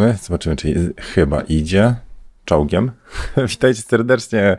[0.00, 1.94] My zobaczymy, czy chyba idzie
[2.44, 2.90] czołgiem.
[3.50, 4.56] Witajcie serdecznie.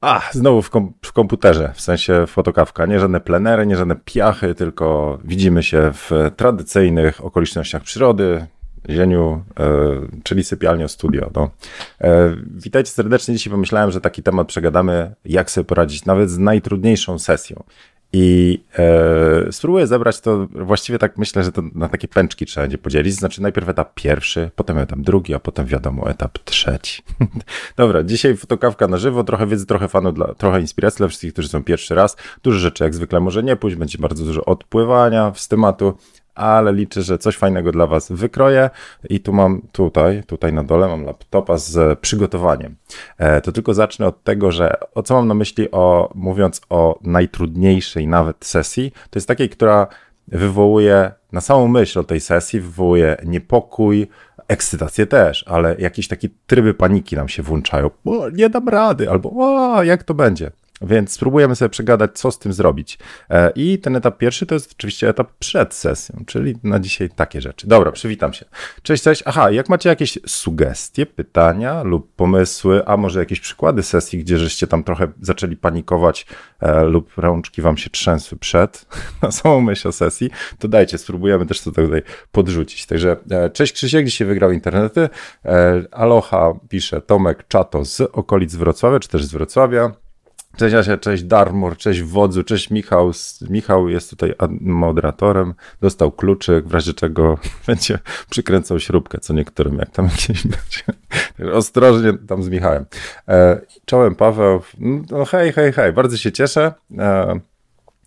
[0.00, 2.86] A, znowu w, kom w, komputerze, w sensie fotokawka.
[2.86, 8.46] Nie żadne plenery, nie żadne piachy, tylko widzimy się w tradycyjnych okolicznościach przyrody,
[8.90, 9.66] zieniu, e,
[10.22, 11.30] czyli sypialnio studio.
[11.34, 11.50] No.
[12.00, 13.34] E, witajcie serdecznie.
[13.34, 17.64] Dzisiaj pomyślałem, że taki temat przegadamy, jak sobie poradzić nawet z najtrudniejszą sesją.
[18.12, 22.78] I e, spróbuję zebrać to, właściwie tak myślę, że to na takie pęczki trzeba będzie
[22.78, 23.14] podzielić.
[23.14, 27.02] Znaczy najpierw etap pierwszy, potem etap drugi, a potem wiadomo etap trzeci.
[27.76, 31.48] Dobra, dzisiaj fotokawka na żywo, trochę wiedzy, trochę fanu, dla, trochę inspiracji dla wszystkich, którzy
[31.48, 32.16] są pierwszy raz.
[32.42, 35.94] Dużo rzeczy jak zwykle może nie pójść, będzie bardzo dużo odpływania z tematu,
[36.40, 38.70] ale liczę, że coś fajnego dla Was wykroję.
[39.10, 42.76] I tu mam tutaj, tutaj na dole mam laptopa z przygotowaniem.
[43.18, 46.98] E, to tylko zacznę od tego, że o co mam na myśli, o, mówiąc o
[47.02, 49.86] najtrudniejszej nawet sesji, to jest takiej, która
[50.28, 54.08] wywołuje na samą myśl o tej sesji, wywołuje niepokój,
[54.48, 57.90] ekscytację też, ale jakieś takie tryby paniki nam się włączają.
[58.04, 60.50] O, nie dam rady, albo o, jak to będzie.
[60.80, 62.98] Więc spróbujemy sobie przegadać, co z tym zrobić.
[63.30, 67.40] E, I ten etap pierwszy to jest oczywiście etap przed sesją, czyli na dzisiaj takie
[67.40, 67.66] rzeczy.
[67.66, 68.44] Dobra, przywitam się.
[68.82, 69.22] Cześć, cześć.
[69.26, 74.66] Aha, jak macie jakieś sugestie, pytania lub pomysły, a może jakieś przykłady sesji, gdzie żeście
[74.66, 76.26] tam trochę zaczęli panikować
[76.60, 78.86] e, lub rączki wam się trzęsły przed,
[79.22, 82.86] na samą myśl o sesji, to dajcie, spróbujemy też to tutaj podrzucić.
[82.86, 85.08] Także e, cześć Krzysiek, dzisiaj wygrał internety.
[85.90, 89.92] Aloha pisze Tomek Czato z okolic Wrocławia, czy też z Wrocławia.
[90.56, 93.10] Cześć Asia, cześć Darmur, cześć Wodzu, cześć Michał.
[93.50, 97.98] Michał jest tutaj moderatorem, dostał kluczyk, w razie czego będzie
[98.30, 100.82] przykręcał śrubkę, co niektórym, jak tam jakieś będzie.
[101.58, 102.86] Ostrożnie tam z Michałem.
[103.28, 104.60] E, czołem Paweł,
[105.10, 106.72] no hej, hej, hej, bardzo się cieszę.
[106.98, 107.40] E,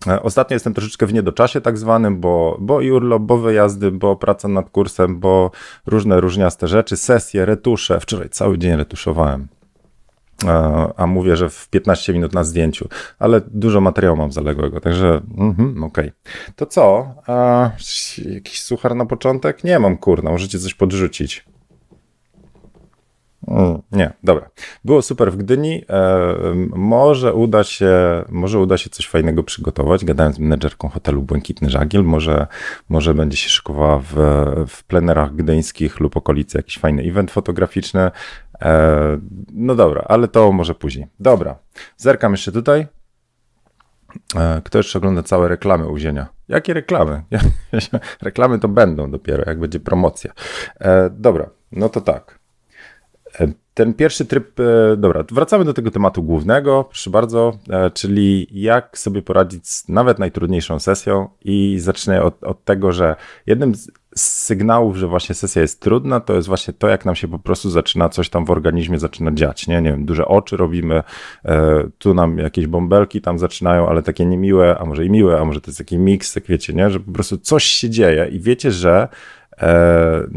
[0.06, 4.16] e, Ostatnio jestem troszeczkę w niedoczasie tak zwanym, bo, bo i urlop, bo wyjazdy, bo
[4.16, 5.50] praca nad kursem, bo
[5.86, 8.00] różne różniaste rzeczy, sesje, retusze.
[8.00, 9.48] Wczoraj cały dzień retuszowałem
[10.96, 15.84] a mówię, że w 15 minut na zdjęciu, ale dużo materiału mam zaległego, także mm,
[15.84, 16.08] okej.
[16.08, 16.54] Okay.
[16.56, 17.14] To co?
[17.26, 17.70] A,
[18.24, 19.64] jakiś suchar na początek?
[19.64, 21.44] Nie mam, kurna, możecie coś podrzucić.
[23.48, 24.50] Mm, nie, dobra.
[24.84, 25.84] Było super w Gdyni.
[25.90, 26.34] E,
[26.76, 27.92] może uda się,
[28.28, 30.04] może uda się coś fajnego przygotować.
[30.04, 32.04] Gadałem z menedżerką hotelu Błękitny Żagiel.
[32.04, 32.46] Może,
[32.88, 34.14] może będzie się szykowała w,
[34.68, 38.10] w plenerach gdyńskich lub okolicy jakiś fajny event fotograficzny.
[38.62, 39.18] E,
[39.52, 41.06] no dobra, ale to może później.
[41.20, 41.58] Dobra,
[41.96, 42.86] zerkam jeszcze tutaj.
[44.36, 46.26] E, kto jeszcze ogląda całe reklamy Uzienia?
[46.48, 47.22] Jakie reklamy?
[48.22, 50.32] reklamy to będą dopiero, jak będzie promocja.
[50.80, 52.38] E, dobra, no to tak.
[53.74, 54.56] Ten pierwszy tryb,
[54.96, 57.52] dobra, wracamy do tego tematu głównego, proszę bardzo,
[57.94, 63.16] czyli jak sobie poradzić z nawet najtrudniejszą sesją i zacznę od, od tego, że
[63.46, 67.28] jednym z sygnałów, że właśnie sesja jest trudna, to jest właśnie to, jak nam się
[67.28, 69.82] po prostu zaczyna coś tam w organizmie zaczyna dziać, nie?
[69.82, 71.02] Nie wiem, duże oczy robimy,
[71.44, 75.44] e, tu nam jakieś bąbelki tam zaczynają, ale takie niemiłe, a może i miłe, a
[75.44, 76.90] może to jest taki miks, tak wiecie, nie?
[76.90, 79.08] Że po prostu coś się dzieje i wiecie, że
[79.58, 80.28] e,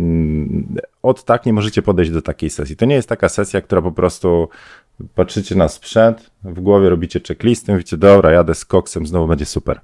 [1.03, 2.75] od tak nie możecie podejść do takiej sesji.
[2.75, 4.49] To nie jest taka sesja, która po prostu
[5.15, 9.79] patrzycie na sprzęt, w głowie robicie checklisty, mówicie, dobra, jadę z koksem, znowu będzie super.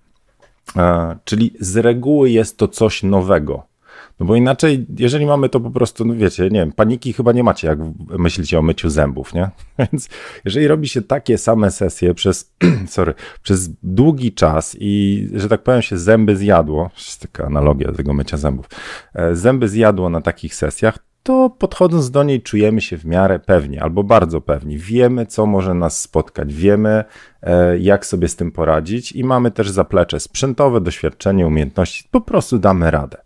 [0.78, 3.73] E, czyli z reguły jest to coś nowego.
[4.20, 7.44] No bo inaczej, jeżeli mamy to po prostu, no wiecie, nie wiem, paniki chyba nie
[7.44, 7.80] macie, jak
[8.20, 9.50] myślicie o myciu zębów, nie?
[9.80, 10.10] Więc
[10.46, 12.54] jeżeli robi się takie same sesje przez,
[12.88, 13.14] sorry,
[13.44, 18.38] przez długi czas i, że tak powiem, się zęby zjadło, jest taka analogia tego mycia
[18.38, 18.70] zębów,
[19.16, 23.80] e, zęby zjadło na takich sesjach, to podchodząc do niej czujemy się w miarę pewni
[23.80, 24.78] albo bardzo pewni.
[24.78, 27.04] Wiemy, co może nas spotkać, wiemy,
[27.42, 32.60] e, jak sobie z tym poradzić i mamy też zaplecze sprzętowe, doświadczenie, umiejętności, po prostu
[32.60, 33.23] damy radę.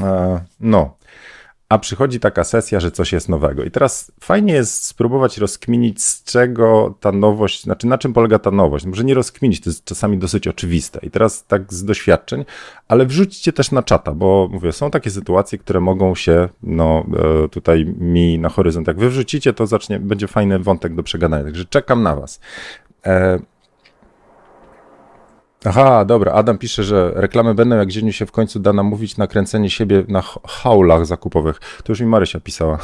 [0.00, 0.96] E, no,
[1.72, 3.64] a przychodzi taka sesja, że coś jest nowego.
[3.64, 8.50] I teraz fajnie jest spróbować rozkminić, z czego ta nowość, znaczy na czym polega ta
[8.50, 8.84] nowość.
[8.86, 10.98] Może nie rozkminić, to jest czasami dosyć oczywiste.
[11.02, 12.44] I teraz tak z doświadczeń,
[12.88, 17.06] ale wrzućcie też na czata, bo mówię, są takie sytuacje, które mogą się no,
[17.44, 18.86] e, tutaj mi na horyzont.
[18.86, 21.44] Jak wy wrzucicie, to zacznie, będzie fajny wątek do przegadania.
[21.44, 22.40] Także czekam na was.
[25.64, 26.32] Aha, dobra.
[26.32, 30.04] Adam pisze, że reklamy będą, jak dziennie się w końcu da namówić na kręcenie siebie
[30.08, 31.60] na haulach zakupowych.
[31.84, 32.78] To już mi Marysia pisała.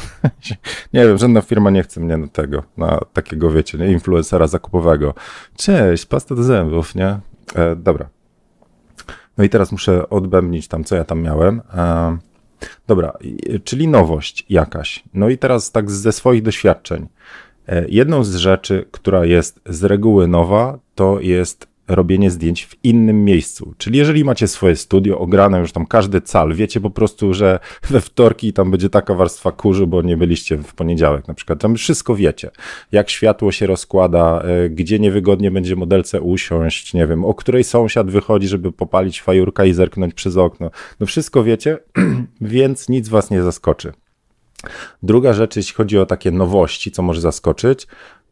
[0.93, 5.13] nie wiem, żadna firma nie chce mnie na tego, na takiego, wiecie, nie, influencera zakupowego.
[5.57, 7.19] Cześć, pasta do zębów, nie?
[7.55, 8.09] E, dobra.
[9.37, 11.61] No i teraz muszę odbębnić tam, co ja tam miałem.
[11.73, 12.17] E,
[12.87, 13.13] dobra,
[13.63, 15.03] czyli nowość jakaś.
[15.13, 17.07] No i teraz tak ze swoich doświadczeń.
[17.67, 23.25] E, jedną z rzeczy, która jest z reguły nowa, to jest robienie zdjęć w innym
[23.25, 23.73] miejscu.
[23.77, 27.59] Czyli jeżeli macie swoje studio ograne już tam każdy cal, wiecie po prostu, że
[27.89, 31.59] we wtorki tam będzie taka warstwa kurzu, bo nie byliście w poniedziałek na przykład.
[31.59, 32.51] Tam wszystko wiecie.
[32.91, 38.11] Jak światło się rozkłada, e, gdzie niewygodnie będzie modelce usiąść, nie wiem, o której sąsiad
[38.11, 40.71] wychodzi, żeby popalić fajurka i zerknąć przez okno.
[40.99, 41.77] No wszystko wiecie,
[42.41, 43.93] więc nic was nie zaskoczy.
[45.03, 47.87] Druga rzecz, jeśli chodzi o takie nowości, co może zaskoczyć,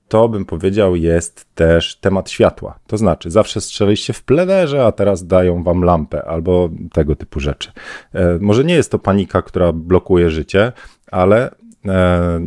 [0.07, 2.79] to bym powiedział jest też temat światła.
[2.87, 7.71] To znaczy, zawsze strzeliście w plenerze, a teraz dają wam lampę albo tego typu rzeczy.
[8.13, 10.71] E, może nie jest to panika, która blokuje życie,
[11.11, 11.51] ale
[11.85, 12.39] e,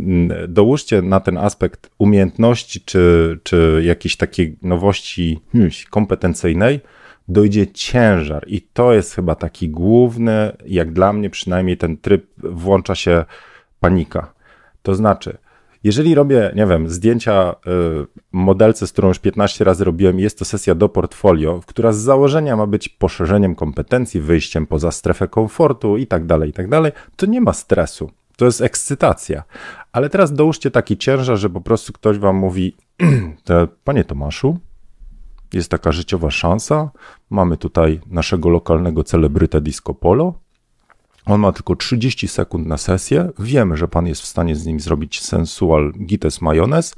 [0.49, 6.81] dołóżcie na ten aspekt umiejętności czy, czy jakiejś takiej nowości hmm, kompetencyjnej,
[7.29, 12.95] dojdzie ciężar i to jest chyba taki główny, jak dla mnie przynajmniej ten tryb włącza
[12.95, 13.25] się
[13.81, 14.33] panika.
[14.83, 15.39] To znaczy,
[15.85, 20.45] jeżeli robię, nie wiem, zdjęcia y, modelce, z którą już 15 razy robiłem, jest to
[20.45, 26.07] sesja do portfolio, która z założenia ma być poszerzeniem kompetencji, wyjściem poza strefę komfortu i
[26.07, 28.11] tak dalej, i tak dalej, to nie ma stresu.
[28.37, 29.43] To jest ekscytacja.
[29.93, 32.77] Ale teraz dołóżcie taki ciężar, że po prostu ktoś wam mówi,
[33.85, 34.59] panie Tomaszu,
[35.53, 36.91] jest taka życiowa szansa.
[37.31, 40.35] Mamy tutaj naszego lokalnego celebrytę Disco Polo.
[41.31, 43.31] On ma tylko 30 sekund na sesję.
[43.39, 46.95] Wiemy, że pan jest w stanie z nim zrobić sensual gites majonez.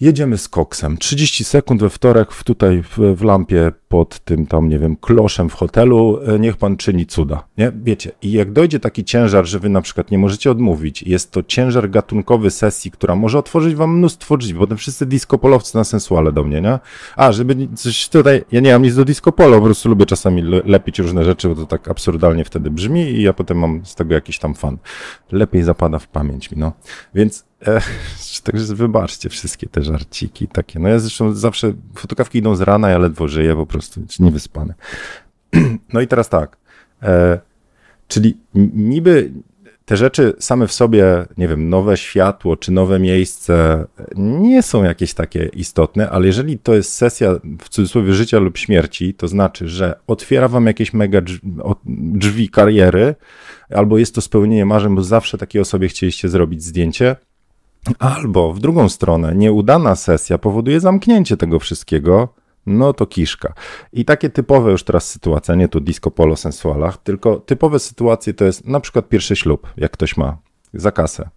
[0.00, 0.96] Jedziemy z koksem.
[0.98, 5.48] 30 sekund we wtorek w, tutaj w, w, lampie pod tym tam, nie wiem, kloszem
[5.48, 6.20] w hotelu.
[6.26, 7.44] E, niech pan czyni cuda.
[7.56, 7.72] Nie?
[7.82, 11.42] Wiecie, i jak dojdzie taki ciężar, że wy na przykład nie możecie odmówić, jest to
[11.42, 14.54] ciężar gatunkowy sesji, która może otworzyć wam mnóstwo drzwi.
[14.54, 16.78] Potem wszyscy disco-polowcy na sensuale do mnie, nie?
[17.16, 20.98] A, żeby coś tutaj, ja nie mam nic do disco-polo, po prostu lubię czasami lepić
[20.98, 24.38] różne rzeczy, bo to tak absurdalnie wtedy brzmi i ja potem mam z tego jakiś
[24.38, 24.78] tam fan.
[25.32, 26.72] Lepiej zapada w pamięć mi, no.
[27.14, 27.47] Więc
[28.44, 30.78] Także wybaczcie wszystkie te żarciki takie.
[30.78, 34.74] No ja zresztą zawsze, fotokawki idą z rana, ja ledwo żyję po prostu, niewyspany.
[35.92, 36.56] No i teraz tak,
[37.02, 37.40] e,
[38.08, 38.36] czyli
[38.74, 39.32] niby
[39.84, 43.84] te rzeczy same w sobie, nie wiem, nowe światło czy nowe miejsce
[44.16, 49.14] nie są jakieś takie istotne, ale jeżeli to jest sesja w cudzysłowie życia lub śmierci,
[49.14, 51.50] to znaczy, że otwiera wam jakieś mega drzwi,
[52.14, 53.14] drzwi kariery,
[53.70, 57.16] albo jest to spełnienie marzeń, bo zawsze takiej osobie chcieliście zrobić zdjęcie,
[57.98, 62.28] Albo w drugą stronę, nieudana sesja powoduje zamknięcie tego wszystkiego,
[62.66, 63.52] no to kiszka.
[63.92, 68.44] I takie typowe już teraz sytuacje, nie tu disco polo sensualach, tylko typowe sytuacje to
[68.44, 70.36] jest na przykład pierwszy ślub, jak ktoś ma
[70.74, 71.28] za kasę.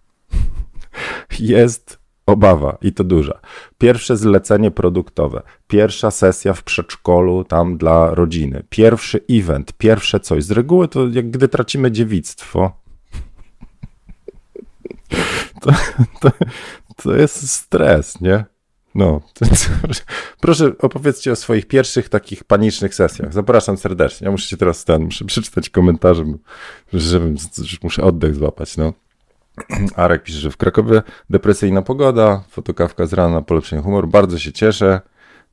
[1.40, 3.40] Jest obawa i to duża.
[3.78, 10.44] Pierwsze zlecenie produktowe, pierwsza sesja w przedszkolu tam dla rodziny, pierwszy event, pierwsze coś.
[10.44, 12.72] Z reguły to jak gdy tracimy dziewictwo,
[15.62, 15.72] to,
[16.20, 16.30] to,
[16.96, 18.44] to jest stres, nie?
[18.94, 19.20] No,
[20.40, 23.32] proszę opowiedzcie o swoich pierwszych takich panicznych sesjach.
[23.32, 24.24] Zapraszam serdecznie.
[24.24, 26.24] Ja muszę się teraz ten, muszę przeczytać komentarze,
[26.92, 27.36] żebym,
[27.82, 28.92] muszę oddech złapać, no.
[29.96, 34.08] Arek pisze, że w Krakowie depresyjna pogoda, fotokawka z rana, polepszenie humoru.
[34.08, 35.00] Bardzo się cieszę.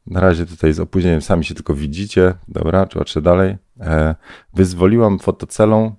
[0.07, 2.33] Na razie tutaj z opóźnieniem sami się tylko widzicie.
[2.47, 3.57] Dobra, patrzę dalej.
[3.79, 4.15] E,
[4.53, 5.95] wyzwoliłam fotocelą.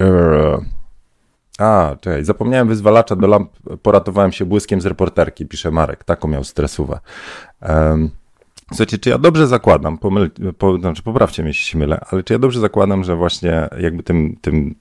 [0.00, 0.75] E,
[1.58, 3.50] a, czekaj, zapomniałem wyzwalacza do lamp,
[3.82, 7.00] poratowałem się błyskiem z reporterki, pisze Marek, taką miał stresówę.
[7.68, 8.10] Um,
[8.68, 12.32] słuchajcie, czy ja dobrze zakładam, pomyl, po, znaczy poprawcie mnie, jeśli się mylę, ale czy
[12.32, 14.74] ja dobrze zakładam, że właśnie jakby tym, tym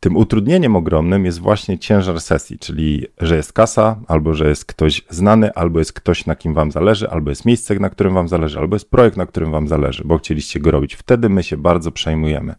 [0.00, 5.02] tym utrudnieniem ogromnym jest właśnie ciężar sesji, czyli że jest kasa, albo że jest ktoś
[5.10, 8.58] znany, albo jest ktoś, na kim wam zależy, albo jest miejsce, na którym wam zależy,
[8.58, 10.94] albo jest projekt, na którym wam zależy, bo chcieliście go robić.
[10.94, 12.54] Wtedy my się bardzo przejmujemy.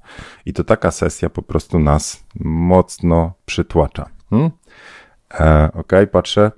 [0.45, 4.09] I to taka sesja po prostu nas mocno przytłacza.
[4.29, 4.51] Hmm?
[5.39, 6.51] E, ok, patrzę.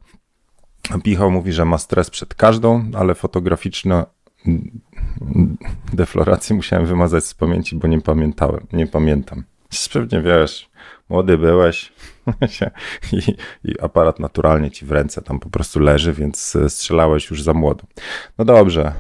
[1.03, 4.05] Pichał mówi, że ma stres przed każdą, ale fotograficzna
[5.93, 9.43] deflorację musiałem wymazać z pamięci, bo nie pamiętałem, nie pamiętam.
[9.93, 10.70] Pewnie wiesz,
[11.11, 11.93] młody byłeś
[13.11, 13.17] i,
[13.63, 17.53] i, aparat naturalnie ci w ręce tam po prostu leży, więc e, strzelałeś już za
[17.53, 17.83] młodo.
[18.37, 18.93] No dobrze.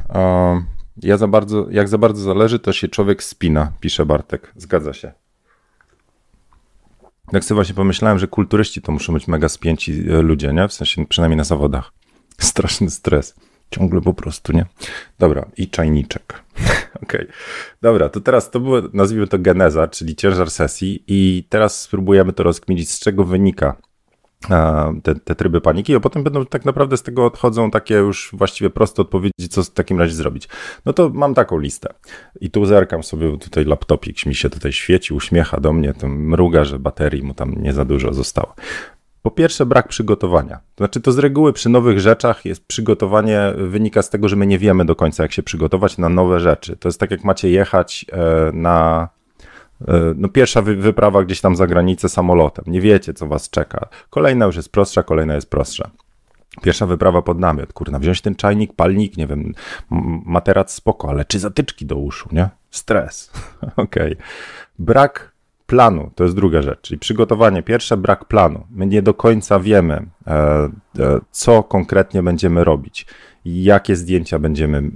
[0.97, 4.53] Ja za bardzo, jak za bardzo zależy, to się człowiek spina, pisze Bartek.
[4.55, 5.11] Zgadza się.
[7.31, 10.67] Tak sobie właśnie pomyślałem, że kulturyści to muszą być mega spięci e, ludzie, nie?
[10.67, 11.91] W sensie przynajmniej na zawodach.
[12.37, 13.35] Straszny stres.
[13.71, 14.65] Ciągle po prostu, nie?
[15.19, 16.43] Dobra, i czajniczek.
[17.03, 17.21] Okej.
[17.21, 17.27] Okay.
[17.81, 22.43] Dobra, to teraz to było, nazwijmy to geneza, czyli ciężar sesji i teraz spróbujemy to
[22.43, 23.75] rozkminić, z czego wynika
[25.03, 28.69] te, te tryby paniki, a potem będą tak naprawdę z tego odchodzą takie już właściwie
[28.69, 30.49] proste odpowiedzi, co w takim razie zrobić.
[30.85, 31.93] No to mam taką listę
[32.41, 36.63] i tu zerkam sobie, tutaj laptopik mi się tutaj świeci, uśmiecha do mnie, to mruga,
[36.63, 38.55] że baterii mu tam nie za dużo zostało.
[39.21, 40.55] Po pierwsze, brak przygotowania.
[40.55, 44.47] To znaczy, to z reguły przy nowych rzeczach jest przygotowanie, wynika z tego, że my
[44.47, 46.77] nie wiemy do końca, jak się przygotować na nowe rzeczy.
[46.77, 49.09] To jest tak, jak macie jechać e, na.
[49.87, 52.65] E, no, pierwsza wyprawa gdzieś tam za granicę samolotem.
[52.67, 53.87] Nie wiecie, co was czeka.
[54.09, 55.89] Kolejna już jest prostsza, kolejna jest prostsza.
[56.61, 59.53] Pierwsza wyprawa pod namiot, kurna, wziąć ten czajnik, palnik, nie wiem,
[60.25, 62.49] materac spoko, ale czy zatyczki do uszu, nie?
[62.71, 63.31] Stres.
[63.75, 64.13] Okej.
[64.13, 64.25] Okay.
[64.79, 65.30] Brak
[65.71, 68.67] planu, to jest druga rzecz, czyli przygotowanie pierwsze, brak planu.
[68.71, 73.05] My nie do końca wiemy, e, e, co konkretnie będziemy robić,
[73.45, 74.91] jakie zdjęcia będziemy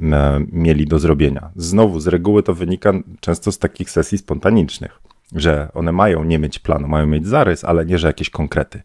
[0.52, 1.50] mieli do zrobienia.
[1.56, 5.02] Znowu, z reguły to wynika często z takich sesji spontanicznych
[5.36, 8.82] że one mają nie mieć planu, mają mieć zarys, ale nie, że jakieś konkrety.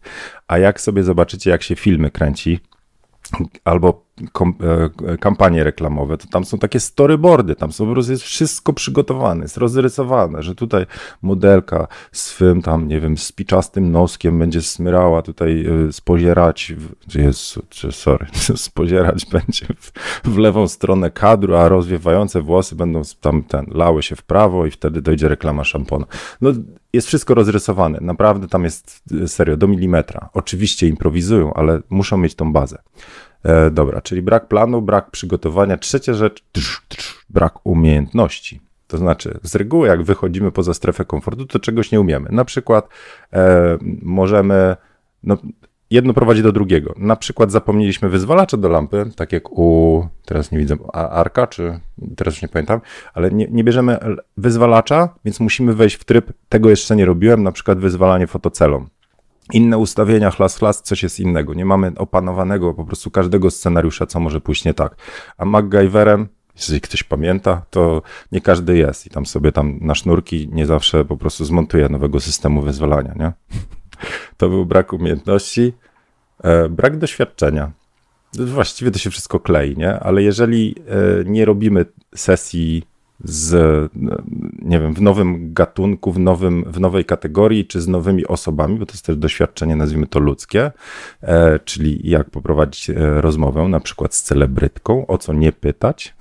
[0.47, 2.59] A jak sobie zobaczycie, jak się filmy kręci,
[3.63, 4.53] albo kom,
[5.07, 9.43] e, kampanie reklamowe, to tam są takie storyboardy, tam są po prostu jest wszystko przygotowane,
[9.43, 10.85] jest rozrysowane, że tutaj
[11.21, 16.73] modelka swym tam, nie wiem, spiczastym noskiem będzie smyrała tutaj e, spozierać,
[17.15, 17.61] Jezu,
[17.91, 19.91] sorry, spozierać będzie w,
[20.23, 24.71] w, lewą stronę kadru, a rozwiewające włosy będą tam ten, lały się w prawo i
[24.71, 26.05] wtedy dojdzie reklama szampona.
[26.41, 26.51] No
[26.93, 30.29] jest wszystko rozrysowane, naprawdę tam jest e, serio do milimetra.
[30.33, 32.77] Oczywiście improwizują, ale muszą mieć tą bazę.
[33.43, 35.77] E, dobra, czyli brak planu, brak przygotowania.
[35.77, 38.61] Trzecia rzecz, trz, trz, brak umiejętności.
[38.87, 42.29] To znaczy, z reguły, jak wychodzimy poza strefę komfortu, to czegoś nie umiemy.
[42.31, 42.87] Na przykład
[43.33, 44.75] e, możemy.
[45.23, 45.37] No,
[45.89, 46.93] jedno prowadzi do drugiego.
[46.97, 51.79] Na przykład zapomnieliśmy wyzwalacza do lampy, tak jak u, teraz nie widzę, Arka, czy
[52.15, 52.81] teraz już nie pamiętam,
[53.13, 53.97] ale nie, nie bierzemy
[54.37, 58.87] wyzwalacza, więc musimy wejść w tryb, tego jeszcze nie robiłem, na przykład wyzwalanie fotocelą
[59.53, 61.53] inne ustawienia, chlas, chlas, coś jest innego.
[61.53, 64.95] Nie mamy opanowanego po prostu każdego scenariusza, co może pójść nie tak.
[65.37, 70.49] A MacGyverem, jeżeli ktoś pamięta, to nie każdy jest i tam sobie tam na sznurki
[70.51, 73.31] nie zawsze po prostu zmontuje nowego systemu wyzwalania, nie?
[74.37, 75.73] To był brak umiejętności,
[76.43, 77.71] e, brak doświadczenia.
[78.33, 79.99] Właściwie to się wszystko klei, nie?
[79.99, 82.83] Ale jeżeli e, nie robimy sesji
[83.23, 83.91] z,
[84.61, 88.85] nie wiem, w nowym gatunku, w, nowym, w nowej kategorii, czy z nowymi osobami, bo
[88.85, 90.71] to jest też doświadczenie, nazwijmy to ludzkie,
[91.21, 96.15] e, czyli jak poprowadzić e, rozmowę, na przykład z celebrytką, o co nie pytać,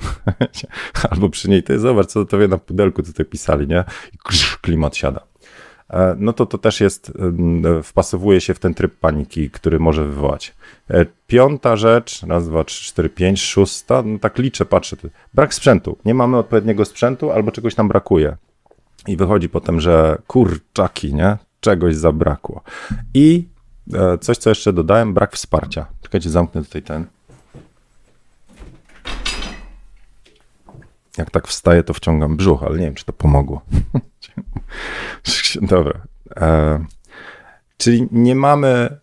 [1.11, 3.85] albo przy niej, to jest, zobacz, co to wie na pudelku tutaj pisali, nie?
[4.13, 4.19] I
[4.61, 5.30] klimat siada.
[5.91, 7.13] E, no to to też jest,
[7.83, 10.55] wpasowuje się w ten tryb paniki, który może wywołać.
[10.91, 14.97] E, piąta rzecz, raz, dwa, trzy, cztery, pięć, szósta, no tak liczę, patrzę,
[15.35, 15.97] brak sprzętu.
[16.05, 18.37] Nie mamy odpowiedniego sprzętu albo czegoś nam brakuje.
[19.07, 21.37] I wychodzi potem, że kurczaki, nie?
[21.61, 22.63] Czegoś zabrakło.
[23.15, 23.49] I
[23.95, 25.87] e, coś, co jeszcze dodałem, brak wsparcia.
[26.03, 27.07] Czekajcie, zamknę tutaj ten.
[31.19, 33.63] Jak tak wstaję, to wciągam brzuch, ale nie wiem, czy to pomogło.
[35.63, 36.01] Dobra.
[36.37, 36.85] E,
[37.77, 38.99] czyli nie mamy,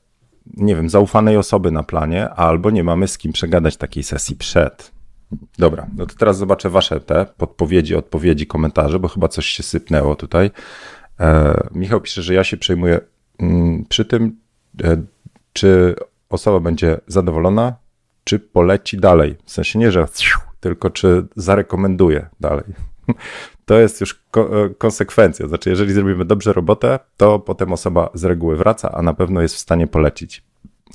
[0.57, 4.91] nie wiem, zaufanej osoby na planie, albo nie mamy z kim przegadać takiej sesji przed.
[5.57, 10.15] Dobra, no to teraz zobaczę wasze te podpowiedzi, odpowiedzi, komentarze, bo chyba coś się sypnęło
[10.15, 10.51] tutaj.
[11.19, 12.99] E, Michał pisze, że ja się przejmuję
[13.39, 14.39] mm, przy tym,
[14.83, 15.03] e,
[15.53, 15.95] czy
[16.29, 17.75] osoba będzie zadowolona,
[18.23, 19.35] czy poleci dalej.
[19.45, 20.07] W sensie nie, że
[20.59, 22.65] tylko czy zarekomenduje dalej.
[23.65, 25.47] To jest już ko e, konsekwencja.
[25.47, 29.55] Znaczy, jeżeli zrobimy dobrze robotę, to potem osoba z reguły wraca, a na pewno jest
[29.55, 30.43] w stanie polecić.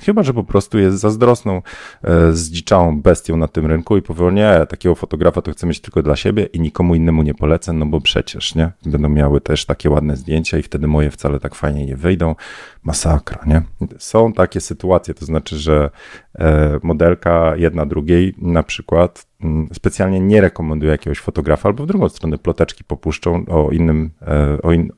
[0.01, 1.63] Chyba, że po prostu jest zazdrosną,
[2.05, 6.03] e, zdziczałą bestią na tym rynku i powie, nie, takiego fotografa to chcę mieć tylko
[6.03, 8.73] dla siebie i nikomu innemu nie polecę, no bo przecież, nie?
[8.87, 12.35] Będą miały też takie ładne zdjęcia i wtedy moje wcale tak fajnie nie wyjdą.
[12.83, 13.63] Masakra, nie?
[13.99, 15.91] Są takie sytuacje, to znaczy, że
[16.39, 22.09] e, modelka jedna drugiej na przykład mm, specjalnie nie rekomenduje jakiegoś fotografa, albo w drugą
[22.09, 24.93] stronę ploteczki popuszczą o innym, e, o, in,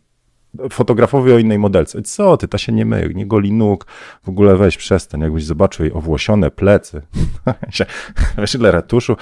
[0.70, 2.02] fotografowi o innej modelce.
[2.02, 3.86] Co ty, ta się nie myje, nie goli nóg,
[4.22, 7.02] w ogóle weź przestań, jakbyś zobaczył jej owłosione plecy,
[8.36, 9.16] weź ile retuszu.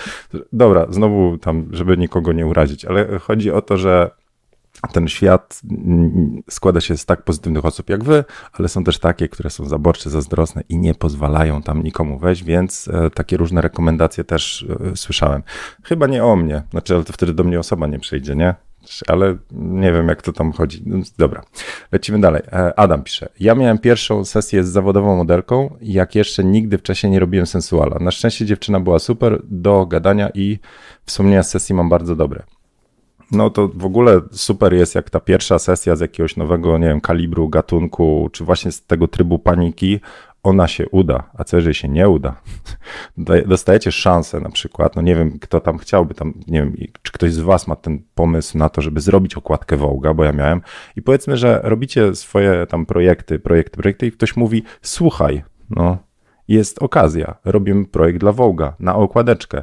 [0.53, 4.11] Dobra, znowu tam, żeby nikogo nie urazić, ale chodzi o to, że
[4.93, 5.61] ten świat
[6.51, 10.11] składa się z tak pozytywnych osób jak wy, ale są też takie, które są zaborcze,
[10.11, 15.43] zazdrosne i nie pozwalają tam nikomu wejść, więc e, takie różne rekomendacje też e, słyszałem.
[15.85, 18.55] Chyba nie o mnie, znaczy, ale to wtedy do mnie osoba nie przyjdzie, nie?
[19.09, 20.83] Ale nie wiem, jak to tam chodzi.
[20.87, 21.43] No, dobra,
[21.93, 22.43] lecimy dalej.
[22.53, 23.29] E, Adam pisze.
[23.41, 27.99] Ja miałem pierwszą sesję z zawodową modelką, jak jeszcze nigdy wcześniej nie robiłem sensuala.
[28.01, 30.59] Na szczęście dziewczyna była super do gadania i
[31.07, 32.43] wspomnienia z sesji mam bardzo dobre.
[33.31, 37.01] No to w ogóle super jest, jak ta pierwsza sesja z jakiegoś nowego, nie wiem,
[37.01, 40.01] kalibru, gatunku, czy właśnie z tego trybu paniki
[40.42, 42.37] ona się uda, a co jeżeli się nie uda?
[43.46, 47.32] Dostajecie szansę na przykład, no nie wiem, kto tam chciałby, tam, nie wiem, czy ktoś
[47.32, 50.61] z was ma ten pomysł na to, żeby zrobić okładkę Wołga, bo ja miałem
[50.96, 55.99] i powiedzmy, że robicie swoje tam projekty, projekty, projekty i ktoś mówi, słuchaj, no
[56.49, 59.62] jest okazja, robimy projekt dla Wołga na okładeczkę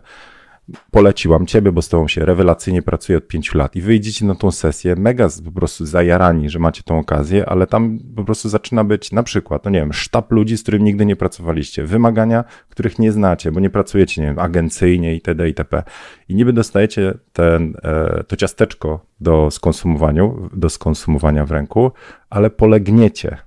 [0.92, 4.52] poleciłam ciebie, bo z tobą się rewelacyjnie pracuje od pięciu lat i wyjdziecie na tą
[4.52, 9.12] sesję mega po prostu zajarani, że macie tą okazję, ale tam po prostu zaczyna być
[9.12, 13.12] na przykład, no nie wiem, sztab ludzi, z którym nigdy nie pracowaliście, wymagania, których nie
[13.12, 15.48] znacie, bo nie pracujecie, nie wiem, agencyjnie itd.
[15.48, 15.84] itp.
[16.30, 20.24] I niby dostajecie ten, e, to ciasteczko do skonsumowania,
[20.54, 21.92] do skonsumowania w ręku,
[22.30, 23.38] ale polegniecie.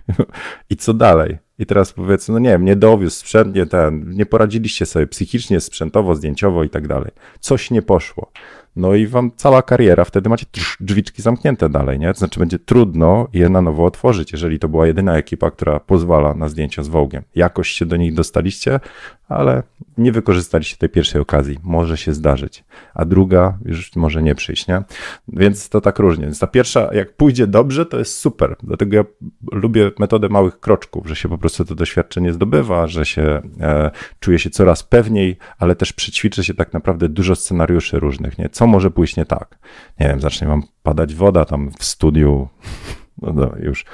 [0.70, 1.47] I co dalej?
[1.58, 5.60] I teraz powiedzmy, no nie wiem, nie dowiózł sprzęt, nie ten, nie poradziliście sobie psychicznie,
[5.60, 7.10] sprzętowo, zdjęciowo i tak dalej.
[7.40, 8.30] Coś nie poszło.
[8.76, 10.46] No i wam cała kariera, wtedy macie
[10.80, 12.12] drzwiczki zamknięte dalej, nie?
[12.12, 16.34] To znaczy będzie trudno je na nowo otworzyć, jeżeli to była jedyna ekipa, która pozwala
[16.34, 17.22] na zdjęcia z Wołgiem.
[17.34, 18.80] Jakoś się do nich dostaliście,
[19.28, 19.62] ale
[19.98, 21.58] nie wykorzystaliście tej pierwszej okazji.
[21.62, 24.82] Może się zdarzyć, a druga już może nie przyjść, nie?
[25.28, 26.24] Więc to tak różnie.
[26.24, 28.56] Więc ta pierwsza, jak pójdzie dobrze, to jest super.
[28.62, 29.04] Dlatego ja
[29.52, 34.38] lubię metodę małych kroczków, że się po prostu to doświadczenie zdobywa, że się e, czuje
[34.38, 38.48] się coraz pewniej, ale też przećwiczy się tak naprawdę dużo scenariuszy różnych, nie?
[38.48, 39.58] Co może pójść nie tak?
[40.00, 42.48] Nie wiem, zacznie wam padać woda tam w studiu.
[43.22, 43.84] No, no już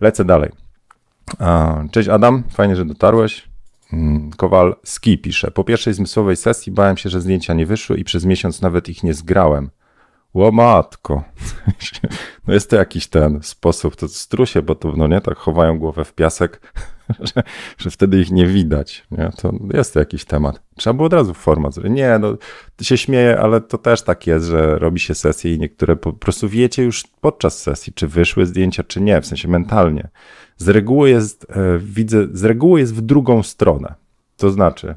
[0.00, 0.50] lecę dalej.
[1.90, 3.51] Cześć Adam, fajnie, że dotarłeś.
[3.92, 5.50] Mm, Kowalski pisze.
[5.50, 9.02] Po pierwszej zmysłowej sesji bałem się, że zdjęcia nie wyszły i przez miesiąc nawet ich
[9.02, 9.70] nie zgrałem.
[10.34, 11.22] Łomatko.
[12.46, 16.04] No jest to jakiś ten sposób, to strusie, bo to no nie, tak chowają głowę
[16.04, 16.60] w piasek,
[17.34, 17.42] że,
[17.78, 19.06] że wtedy ich nie widać.
[19.10, 19.30] Nie?
[19.36, 20.62] To jest to jakiś temat.
[20.76, 21.76] Trzeba było od razu format.
[21.84, 22.36] Nie, no
[22.82, 26.48] się śmieję, ale to też tak jest, że robi się sesje i niektóre po prostu
[26.48, 30.08] wiecie już podczas sesji, czy wyszły zdjęcia, czy nie, w sensie mentalnie.
[30.56, 33.94] Z reguły jest, e, widzę, z reguły jest w drugą stronę.
[34.36, 34.96] To znaczy,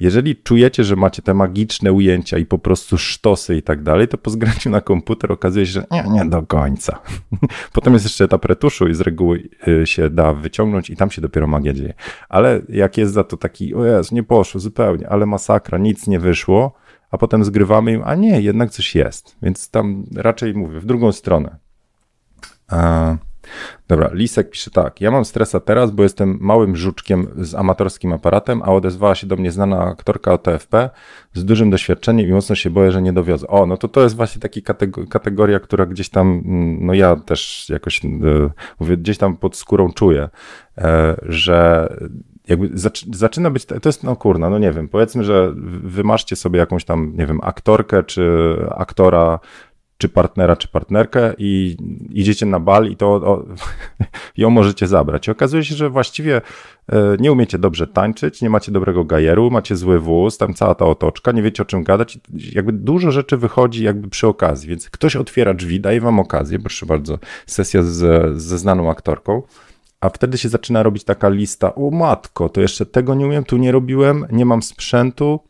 [0.00, 4.18] jeżeli czujecie, że macie te magiczne ujęcia i po prostu sztosy i tak dalej, to
[4.18, 6.98] po zgraniu na komputer okazuje się, że nie, nie do końca.
[7.72, 11.20] Potem jest jeszcze etap retuszu i z reguły y, się da wyciągnąć i tam się
[11.20, 11.94] dopiero magia dzieje.
[12.28, 16.20] Ale jak jest za to taki, o Jezu, nie poszło zupełnie, ale masakra, nic nie
[16.20, 16.72] wyszło,
[17.10, 19.36] a potem zgrywamy im, a nie, jednak coś jest.
[19.42, 21.56] Więc tam raczej mówię, w drugą stronę.
[23.88, 25.00] Dobra, Lisek pisze tak.
[25.00, 29.36] Ja mam stresa teraz, bo jestem małym żuczkiem z amatorskim aparatem, a odezwała się do
[29.36, 30.90] mnie znana aktorka OTFP
[31.34, 33.46] z dużym doświadczeniem i mocno się boję, że nie dowiozę.
[33.46, 34.74] O, no to to jest właśnie taka
[35.10, 38.08] kategoria, która gdzieś tam, mm, no ja też jakoś, e,
[38.80, 40.28] mówię, gdzieś tam pod skórą czuję,
[40.78, 41.88] e, że
[42.48, 42.70] jakby
[43.12, 47.12] zaczyna być, to jest, no kurna, no nie wiem, powiedzmy, że wymaszcie sobie jakąś tam,
[47.16, 49.38] nie wiem, aktorkę czy aktora
[49.98, 51.76] czy partnera, czy partnerkę i
[52.10, 53.44] idziecie na bal i to o,
[54.36, 55.28] ją możecie zabrać.
[55.28, 56.40] I okazuje się, że właściwie
[56.92, 60.84] e, nie umiecie dobrze tańczyć, nie macie dobrego gajeru, macie zły wóz, tam cała ta
[60.84, 62.18] otoczka, nie wiecie o czym gadać.
[62.52, 66.86] Jakby dużo rzeczy wychodzi jakby przy okazji, więc ktoś otwiera drzwi, daje wam okazję, proszę
[66.86, 67.98] bardzo, sesja z,
[68.40, 69.42] ze znaną aktorką,
[70.00, 73.56] a wtedy się zaczyna robić taka lista, o matko, to jeszcze tego nie umiem, tu
[73.56, 75.40] nie robiłem, nie mam sprzętu,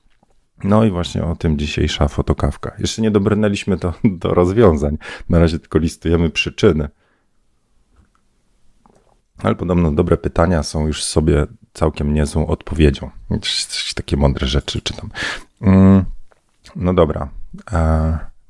[0.64, 2.72] no i właśnie o tym dzisiejsza fotokawka.
[2.78, 4.98] Jeszcze nie dobrnęliśmy do, do rozwiązań.
[5.28, 6.88] Na razie tylko listujemy przyczyny.
[9.38, 13.10] Ale podobno dobre pytania są już sobie całkiem niezłą odpowiedzią.
[13.94, 15.10] Takie mądre rzeczy czytam.
[15.60, 16.04] Mm,
[16.76, 17.28] no dobra.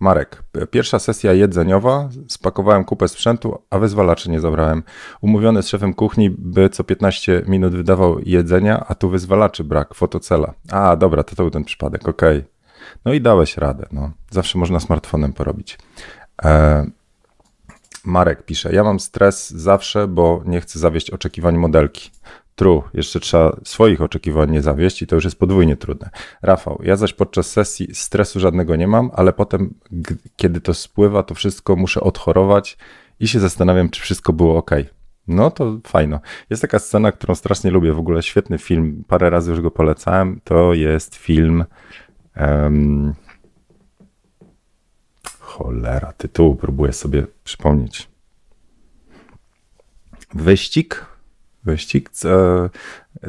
[0.00, 4.82] Marek, pierwsza sesja jedzeniowa, spakowałem kupę sprzętu, a wyzwalaczy nie zabrałem.
[5.20, 10.54] Umówiony z szefem kuchni, by co 15 minut wydawał jedzenia, a tu wyzwalaczy brak, fotocela.
[10.70, 12.38] A, dobra, to to był ten przypadek, okej.
[12.38, 12.50] Okay.
[13.04, 14.10] No i dałeś radę, no.
[14.30, 15.78] Zawsze można smartfonem porobić.
[16.44, 16.86] E,
[18.04, 22.10] Marek pisze, ja mam stres zawsze, bo nie chcę zawieść oczekiwań modelki.
[22.58, 26.10] True, jeszcze trzeba swoich oczekiwań nie zawieść i to już jest podwójnie trudne.
[26.42, 29.74] Rafał, ja zaś podczas sesji stresu żadnego nie mam, ale potem,
[30.36, 32.78] kiedy to spływa, to wszystko muszę odchorować
[33.20, 34.70] i się zastanawiam, czy wszystko było ok.
[35.28, 36.20] No to fajno.
[36.50, 40.40] Jest taka scena, którą strasznie lubię, w ogóle świetny film, parę razy już go polecałem.
[40.44, 41.64] To jest film.
[42.36, 43.14] Um,
[45.40, 48.08] cholera, tytułu próbuję sobie przypomnieć.
[50.34, 51.17] Wyścig
[51.68, 52.10] wyścig.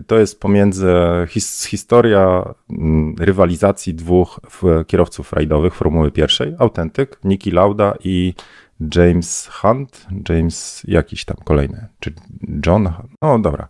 [0.08, 0.94] To jest pomiędzy
[1.28, 4.40] his, historia mm, rywalizacji dwóch
[4.88, 8.34] kierowców rajdowych Formuły pierwszej, autentyk, Niki Lauda i
[8.96, 12.14] James Hunt, James jakiś tam kolejny, czy
[12.66, 12.90] John,
[13.22, 13.68] no dobra.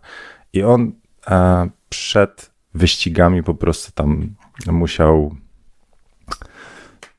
[0.52, 0.92] I on
[1.30, 4.34] e, przed wyścigami po prostu tam
[4.66, 5.34] musiał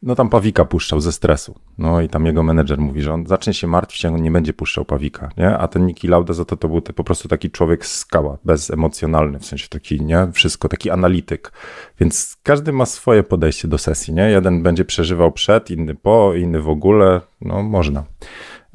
[0.02, 1.56] no tam pawika puszczał ze stresu.
[1.78, 4.54] No i tam jego menedżer mówi, że on zacznie się martwić, jak on nie będzie
[4.54, 5.58] puszczał pawika, nie?
[5.58, 9.46] A ten Niki Lauda za to to był po prostu taki człowiek skała, bezemocjonalny, w
[9.46, 10.28] sensie taki, nie?
[10.34, 11.52] Wszystko, taki analityk.
[12.00, 14.30] Więc każdy ma swoje podejście do sesji, nie?
[14.30, 18.04] Jeden będzie przeżywał przed, inny po, inny w ogóle, no można.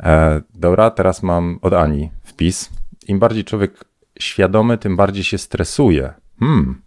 [0.03, 2.71] E, dobra, teraz mam od Ani wpis.
[3.09, 3.85] Im bardziej człowiek
[4.19, 6.15] świadomy, tym bardziej się stresuje.
[6.41, 6.83] Hmm,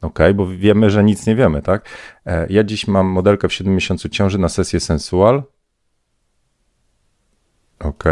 [0.00, 1.88] OK, bo wiemy, że nic nie wiemy, tak?
[2.26, 5.42] E, ja dziś mam modelkę w 7 miesiącu ciąży na sesję sensual.
[7.78, 8.04] OK.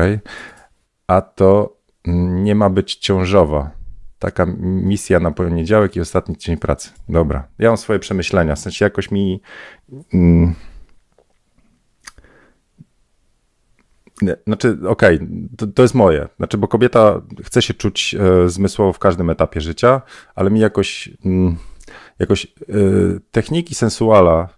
[1.07, 1.77] A to
[2.45, 3.71] nie ma być ciążowa.
[4.19, 6.91] Taka misja na poniedziałek i ostatni dzień pracy.
[7.09, 7.49] Dobra.
[7.59, 8.55] Ja mam swoje przemyślenia.
[8.55, 9.43] W sensie jakoś mi.
[10.15, 10.55] Mm,
[14.47, 16.29] Znaczy, okej, okay, to, to, jest moje.
[16.37, 20.03] Znaczy, bo kobieta chce się czuć e, zmysłowo w każdym etapie życia,
[20.35, 21.11] ale mi jakoś.
[21.25, 21.57] Mm,
[22.19, 24.49] jakoś yy, techniki sensuala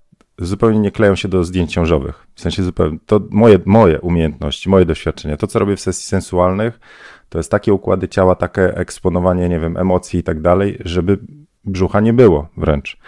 [0.41, 2.27] zupełnie nie kleją się do zdjęć ciążowych.
[2.35, 5.37] W sensie zupełnie, to moje, moje umiejętności, moje doświadczenia.
[5.37, 6.81] To, co robię w sesji sensualnych,
[7.29, 11.19] to jest takie układy ciała, takie eksponowanie, nie wiem, emocji i tak dalej, żeby
[11.65, 12.99] brzucha nie było wręcz.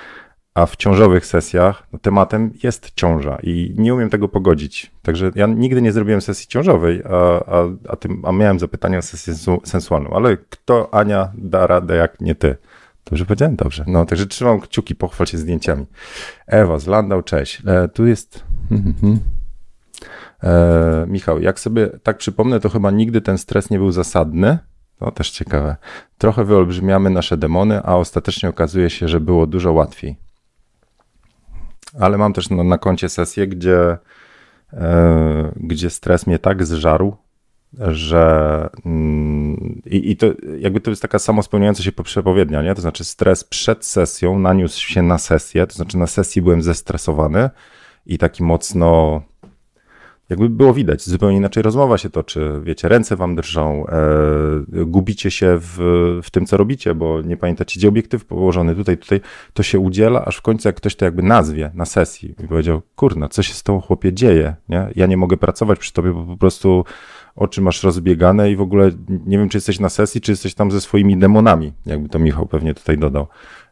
[0.55, 4.91] A w ciążowych sesjach no, tematem jest ciąża i nie umiem tego pogodzić.
[5.03, 9.03] Także ja nigdy nie zrobiłem sesji ciążowej, a, a, a, tym, a miałem zapytania o
[9.03, 9.35] sesję
[9.65, 10.11] sensualną.
[10.11, 12.57] Ale kto, Ania, da radę jak nie ty?
[13.05, 13.57] Dobrze powiedziałem?
[13.57, 13.85] Dobrze.
[13.87, 15.87] No, także trzymam kciuki, pochwal się zdjęciami.
[16.47, 17.63] Ewa z Landau, cześć.
[17.67, 18.45] E, tu jest...
[20.43, 24.59] E, Michał, jak sobie tak przypomnę, to chyba nigdy ten stres nie był zasadny.
[24.99, 25.77] To też ciekawe.
[26.19, 30.17] Trochę wyolbrzymiamy nasze demony, a ostatecznie okazuje się, że było dużo łatwiej.
[32.01, 33.99] Ale mam też no, na koncie sesję, gdzie,
[34.73, 37.17] e, gdzie stres mnie tak zżarł,
[37.79, 40.27] że mm, i, i, to
[40.59, 42.75] jakby to jest taka samo spełniająca się przepowiednia, nie?
[42.75, 47.51] To znaczy stres przed sesją naniósł się na sesję, to znaczy na sesji byłem zestresowany
[48.07, 49.23] i taki mocno
[50.33, 53.95] jakby było widać, zupełnie inaczej rozmowa się toczy, wiecie, ręce wam drżą, e,
[54.69, 55.77] gubicie się w,
[56.23, 59.21] w tym, co robicie, bo nie pamiętacie, gdzie obiektyw położony, tutaj, tutaj,
[59.53, 62.83] to się udziela, aż w końcu jak ktoś to jakby nazwie na sesji i powiedział,
[62.97, 64.89] kurna, co się z tą chłopie dzieje, nie?
[64.97, 66.85] Ja nie mogę pracować przy tobie, bo po prostu
[67.37, 68.91] oczy masz rozbiegane i w ogóle
[69.27, 72.47] nie wiem, czy jesteś na sesji, czy jesteś tam ze swoimi demonami, jakby to Michał
[72.47, 73.27] pewnie tutaj dodał.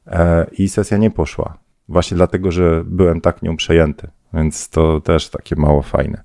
[0.07, 1.59] E, I sesja nie poszła.
[1.88, 6.23] Właśnie dlatego, że byłem tak nią przejęty, więc to też takie mało fajne.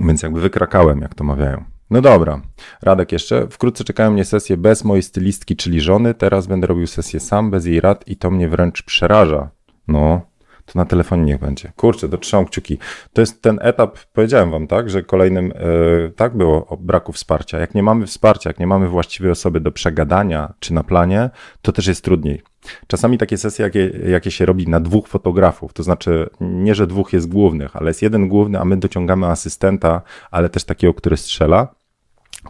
[0.00, 1.64] Więc jakby wykrakałem, jak to mawiają.
[1.90, 2.40] No dobra,
[2.82, 3.48] Radek jeszcze.
[3.48, 6.14] Wkrótce czekają mnie sesje bez mojej stylistki, czyli żony.
[6.14, 9.50] Teraz będę robił sesję sam, bez jej rad i to mnie wręcz przeraża.
[9.88, 10.20] No,
[10.66, 11.72] to na telefonie niech będzie.
[11.76, 12.78] Kurczę, to trzymam kciuki.
[13.12, 17.58] To jest ten etap, powiedziałem wam, tak, że kolejnym, yy, tak było o braku wsparcia.
[17.58, 21.30] Jak nie mamy wsparcia, jak nie mamy właściwej osoby do przegadania czy na planie,
[21.62, 22.42] to też jest trudniej.
[22.86, 27.12] Czasami takie sesje, jakie, jakie się robi na dwóch fotografów, to znaczy nie, że dwóch
[27.12, 31.74] jest głównych, ale jest jeden główny, a my dociągamy asystenta, ale też takiego, który strzela,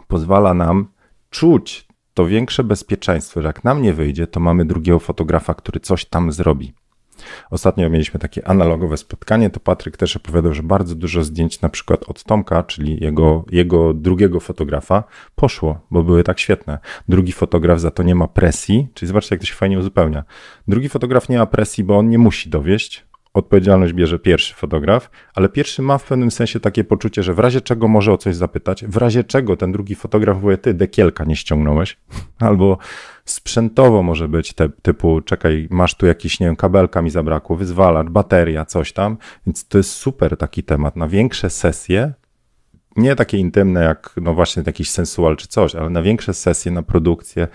[0.07, 0.87] pozwala nam
[1.29, 6.05] czuć to większe bezpieczeństwo, że jak nam nie wyjdzie, to mamy drugiego fotografa, który coś
[6.05, 6.73] tam zrobi.
[7.51, 12.03] Ostatnio mieliśmy takie analogowe spotkanie, to Patryk też opowiadał, że bardzo dużo zdjęć na przykład
[12.03, 15.03] od Tomka, czyli jego, jego drugiego fotografa,
[15.35, 16.79] poszło, bo były tak świetne.
[17.09, 20.23] Drugi fotograf za to nie ma presji, czyli zobaczcie, jak to się fajnie uzupełnia.
[20.67, 25.49] Drugi fotograf nie ma presji, bo on nie musi dowieść, odpowiedzialność bierze pierwszy fotograf, ale
[25.49, 28.85] pierwszy ma w pewnym sensie takie poczucie, że w razie czego może o coś zapytać,
[28.85, 31.97] w razie czego ten drugi fotograf powie, ty dekielka nie ściągnąłeś,
[32.39, 32.77] albo
[33.25, 38.07] sprzętowo może być te, typu, czekaj, masz tu jakiś, nie wiem, kabelka mi zabrakło, wyzwalacz,
[38.07, 42.13] bateria, coś tam, więc to jest super taki temat na większe sesje,
[42.95, 46.83] nie takie intymne jak, no właśnie jakiś sensual czy coś, ale na większe sesje, na
[46.83, 47.47] produkcję,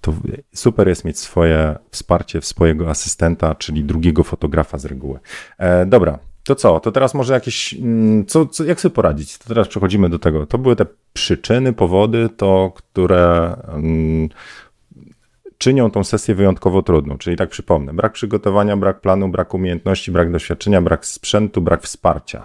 [0.00, 0.14] to
[0.54, 5.18] super jest mieć swoje wsparcie, swojego asystenta, czyli drugiego fotografa z reguły.
[5.58, 6.80] E, dobra, to co?
[6.80, 7.74] To teraz może jakieś.
[7.74, 9.38] Mm, co, co, jak sobie poradzić?
[9.38, 10.46] To teraz przechodzimy do tego.
[10.46, 14.28] To były te przyczyny, powody, to które um,
[15.58, 17.18] czynią tą sesję wyjątkowo trudną.
[17.18, 22.44] Czyli tak przypomnę: brak przygotowania, brak planu, brak umiejętności, brak doświadczenia, brak sprzętu, brak wsparcia.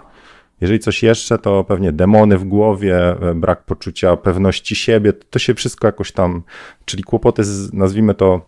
[0.60, 5.54] Jeżeli coś jeszcze, to pewnie demony w głowie, e, brak poczucia pewności siebie, to się
[5.54, 6.42] wszystko jakoś tam,
[6.84, 8.40] czyli kłopoty, z, nazwijmy to,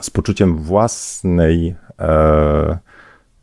[0.00, 2.78] z poczuciem własnej, e,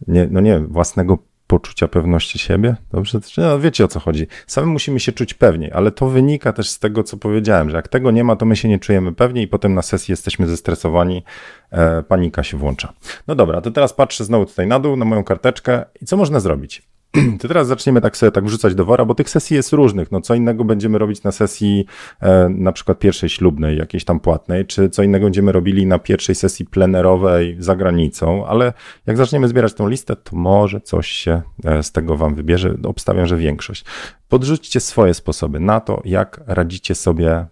[0.07, 2.75] nie, no nie, własnego poczucia pewności siebie.
[2.91, 3.19] Dobrze?
[3.37, 4.27] No, wiecie o co chodzi.
[4.47, 7.87] Sami musimy się czuć pewniej, ale to wynika też z tego, co powiedziałem, że jak
[7.87, 11.23] tego nie ma, to my się nie czujemy pewnie i potem na sesji jesteśmy zestresowani,
[11.71, 12.93] e, panika się włącza.
[13.27, 16.39] No dobra, to teraz patrzę znowu tutaj na dół, na moją karteczkę i co można
[16.39, 16.94] zrobić?
[17.39, 20.11] to teraz zaczniemy tak sobie tak wrzucać do wora, bo tych sesji jest różnych.
[20.11, 21.85] No co innego będziemy robić na sesji
[22.21, 26.35] e, na przykład pierwszej ślubnej, jakiejś tam płatnej, czy co innego będziemy robili na pierwszej
[26.35, 28.73] sesji plenerowej za granicą, ale
[29.05, 32.75] jak zaczniemy zbierać tą listę, to może coś się e, z tego wam wybierze.
[32.83, 33.85] Obstawiam, że większość.
[34.29, 37.45] Podrzućcie swoje sposoby na to, jak radzicie sobie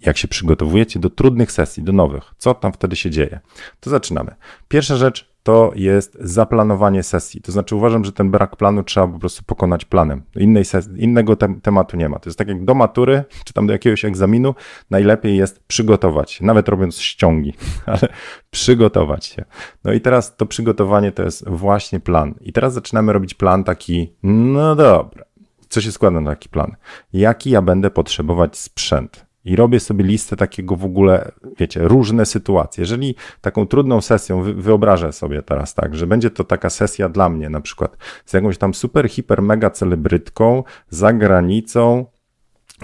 [0.00, 3.40] jak się przygotowujecie do trudnych sesji, do nowych, co tam wtedy się dzieje.
[3.80, 4.34] To zaczynamy.
[4.68, 7.42] Pierwsza rzecz, to jest zaplanowanie sesji.
[7.42, 10.22] To znaczy uważam, że ten brak planu trzeba po prostu pokonać planem.
[10.36, 10.64] Innej
[10.96, 12.18] innego te tematu nie ma.
[12.18, 14.54] To jest tak jak do matury, czy tam do jakiegoś egzaminu,
[14.90, 17.54] najlepiej jest przygotować się, nawet robiąc ściągi,
[17.86, 18.08] ale
[18.50, 19.44] przygotować się.
[19.84, 22.34] No i teraz to przygotowanie to jest właśnie plan.
[22.40, 25.24] I teraz zaczynamy robić plan taki, no dobra,
[25.68, 26.76] co się składa na taki plan?
[27.12, 29.31] Jaki ja będę potrzebować sprzęt?
[29.44, 32.82] I robię sobie listę takiego w ogóle, wiecie, różne sytuacje.
[32.82, 37.50] Jeżeli taką trudną sesją wyobrażę sobie teraz tak, że będzie to taka sesja dla mnie
[37.50, 42.06] na przykład z jakąś tam super, hiper, mega celebrytką za granicą,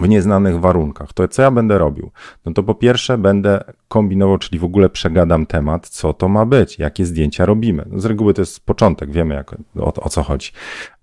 [0.01, 1.13] w nieznanych warunkach.
[1.13, 2.11] To co ja będę robił?
[2.45, 6.79] No to po pierwsze będę kombinował, czyli w ogóle przegadam temat, co to ma być,
[6.79, 7.85] jakie zdjęcia robimy.
[7.91, 10.51] No z reguły to jest początek, wiemy jak, o, o co chodzi,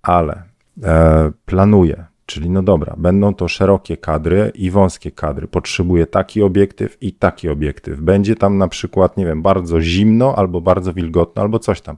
[0.02, 0.44] ale
[0.84, 5.48] e, planuję, Czyli no dobra, będą to szerokie kadry i wąskie kadry.
[5.48, 8.00] Potrzebuję taki obiektyw i taki obiektyw.
[8.00, 11.98] Będzie tam na przykład, nie wiem, bardzo zimno albo bardzo wilgotno, albo coś tam.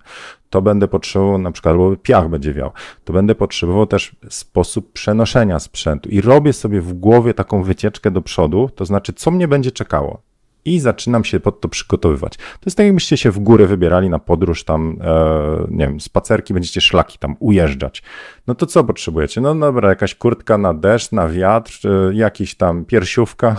[0.49, 2.71] To będę potrzebował na przykład, albo piach będzie wiał.
[3.03, 6.09] To będę potrzebował też sposób przenoszenia sprzętu.
[6.09, 10.21] I robię sobie w głowie taką wycieczkę do przodu, to znaczy, co mnie będzie czekało
[10.67, 12.37] i zaczynam się pod to przygotowywać.
[12.37, 16.53] To jest tak, jakbyście się w górę wybierali na podróż, tam, e, nie wiem, spacerki,
[16.53, 18.03] będziecie szlaki tam ujeżdżać.
[18.47, 19.41] No to co potrzebujecie?
[19.41, 21.79] No dobra, jakaś kurtka na deszcz, na wiatr,
[22.13, 23.55] jakiś tam piersiówka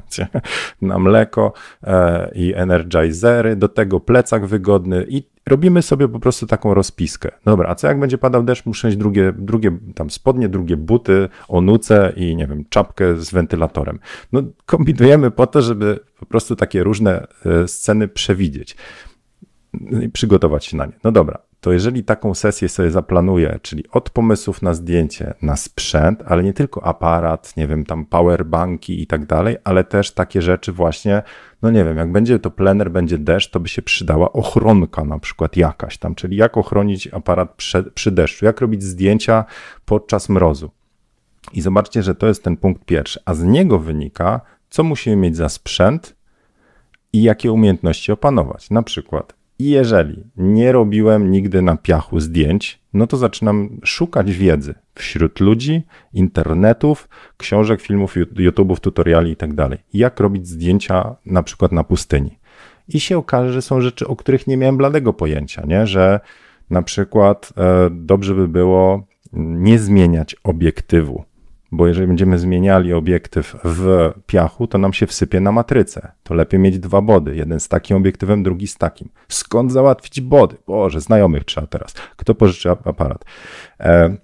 [0.82, 6.74] na mleko e, i energizery, do tego plecak wygodny i robimy sobie po prostu taką
[6.74, 7.30] rozpiskę.
[7.44, 11.28] Dobra, a co jak będzie padał deszcz, muszę mieć drugie, drugie tam spodnie, drugie buty,
[11.48, 13.98] onuce i nie wiem, czapkę z wentylatorem.
[14.32, 18.76] No kombinujemy po to, żeby po prostu takie różne e, sceny przewidzieć
[20.12, 20.92] przygotować się na nie.
[21.04, 26.22] No dobra, to jeżeli taką sesję sobie zaplanuję, czyli od pomysłów na zdjęcie, na sprzęt,
[26.26, 30.72] ale nie tylko aparat, nie wiem, tam powerbanki i tak dalej, ale też takie rzeczy
[30.72, 31.22] właśnie,
[31.62, 35.18] no nie wiem, jak będzie to plener, będzie deszcz, to by się przydała ochronka na
[35.18, 39.44] przykład jakaś tam, czyli jak ochronić aparat przy, przy deszczu, jak robić zdjęcia
[39.84, 40.70] podczas mrozu.
[41.52, 45.36] I zobaczcie, że to jest ten punkt pierwszy, a z niego wynika, co musimy mieć
[45.36, 46.16] za sprzęt
[47.12, 48.70] i jakie umiejętności opanować.
[48.70, 54.74] Na przykład i jeżeli nie robiłem nigdy na piachu zdjęć, no to zaczynam szukać wiedzy
[54.94, 59.78] wśród ludzi, internetów, książek, filmów, YouTube'ów, tutoriali tak dalej.
[59.94, 62.38] Jak robić zdjęcia na przykład na pustyni.
[62.88, 65.86] I się okaże, że są rzeczy, o których nie miałem bladego pojęcia, nie?
[65.86, 66.20] że
[66.70, 71.24] na przykład e, dobrze by było nie zmieniać obiektywu
[71.72, 76.12] bo jeżeli będziemy zmieniali obiektyw w piachu, to nam się wsypie na matrycę.
[76.22, 79.08] To lepiej mieć dwa body, jeden z takim obiektywem, drugi z takim.
[79.28, 80.56] Skąd załatwić body?
[80.66, 81.94] Boże, znajomych trzeba teraz.
[82.16, 83.24] Kto pożyczy aparat?
[83.80, 84.16] E,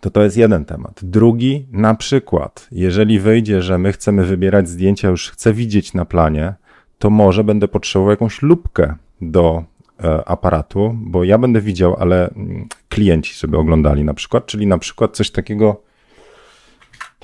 [0.00, 1.00] to to jest jeden temat.
[1.02, 6.54] Drugi, na przykład, jeżeli wyjdzie, że my chcemy wybierać zdjęcia, już chcę widzieć na planie,
[6.98, 9.64] to może będę potrzebował jakąś lubkę do
[10.04, 14.78] e, aparatu, bo ja będę widział, ale mm, klienci sobie oglądali na przykład, czyli na
[14.78, 15.86] przykład coś takiego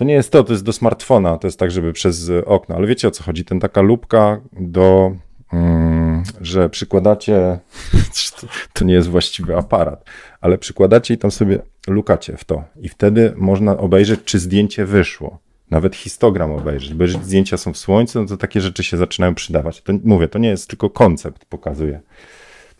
[0.03, 2.87] to nie jest to, to jest do smartfona, to jest tak, żeby przez okno, ale
[2.87, 5.17] wiecie o co chodzi, ten taka lubka do,
[5.53, 7.59] mm, że przykładacie,
[8.73, 10.05] to nie jest właściwy aparat,
[10.41, 15.39] ale przykładacie i tam sobie lukacie w to i wtedy można obejrzeć, czy zdjęcie wyszło.
[15.71, 19.35] Nawet histogram obejrzeć, bo jeżeli zdjęcia są w słońcu, no to takie rzeczy się zaczynają
[19.35, 19.83] przydawać.
[19.83, 22.01] To mówię, to nie jest tylko koncept, pokazuje.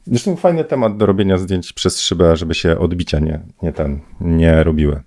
[0.07, 4.65] Zresztą fajny temat do robienia zdjęć przez szybę, żeby się odbicia nie, nie, ten, nie
[4.65, 5.03] robiły.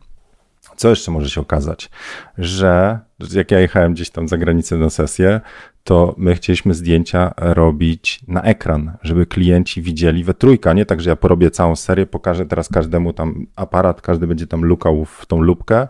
[0.76, 1.90] Co jeszcze może się okazać?
[2.38, 3.00] Że
[3.34, 5.42] jak ja jechałem gdzieś tam za granicę na sesję,
[5.84, 11.10] to my chcieliśmy zdjęcia robić na ekran, żeby klienci widzieli we trójkę, nie tak, że
[11.10, 15.42] ja porobię całą serię, pokażę teraz każdemu tam aparat, każdy będzie tam lukał w tą
[15.42, 15.88] lubkę,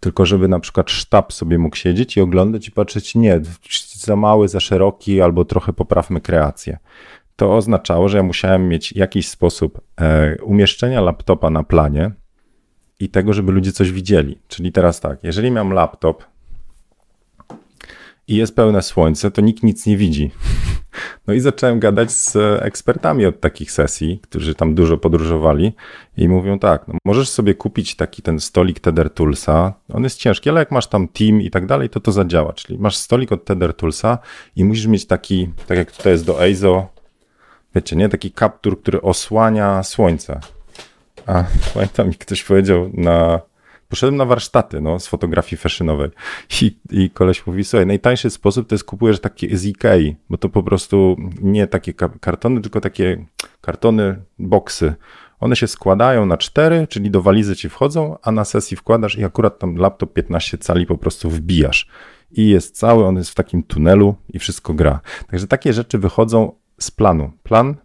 [0.00, 3.40] tylko żeby na przykład sztab sobie mógł siedzieć i oglądać i patrzeć, nie,
[3.94, 6.78] za mały, za szeroki, albo trochę poprawmy kreację.
[7.36, 12.10] To oznaczało, że ja musiałem mieć jakiś sposób e, umieszczenia laptopa na planie,
[13.00, 14.38] i tego, żeby ludzie coś widzieli.
[14.48, 16.24] Czyli teraz tak, jeżeli mam laptop
[18.28, 20.30] i jest pełne słońce, to nikt nic nie widzi.
[21.26, 25.72] No i zacząłem gadać z ekspertami od takich sesji, którzy tam dużo podróżowali
[26.16, 30.50] i mówią tak, no możesz sobie kupić taki ten stolik Tether Toolsa, on jest ciężki,
[30.50, 32.52] ale jak masz tam team i tak dalej, to to zadziała.
[32.52, 34.18] Czyli masz stolik od Tether Toolsa
[34.56, 36.88] i musisz mieć taki, tak jak tutaj jest do EIZO,
[37.74, 40.40] wiecie, nie, taki kaptur, który osłania słońce
[41.26, 43.40] A pamiętam, mi ktoś powiedział na.
[43.88, 46.10] Poszedłem na warsztaty no, z fotografii fashionowej
[46.62, 50.48] i, i koleś mówi, słuchaj, najtańszy sposób to jest kupujesz takie z Ikei, bo to
[50.48, 53.26] po prostu nie takie kartony, tylko takie
[53.60, 54.94] kartony, boksy.
[55.40, 59.24] One się składają na cztery, czyli do walizy ci wchodzą, a na sesji wkładasz i
[59.24, 61.88] akurat tam laptop 15 cali po prostu wbijasz.
[62.32, 65.00] I jest cały, on jest w takim tunelu i wszystko gra.
[65.30, 67.32] Także takie rzeczy wychodzą z planu.
[67.42, 67.76] Plan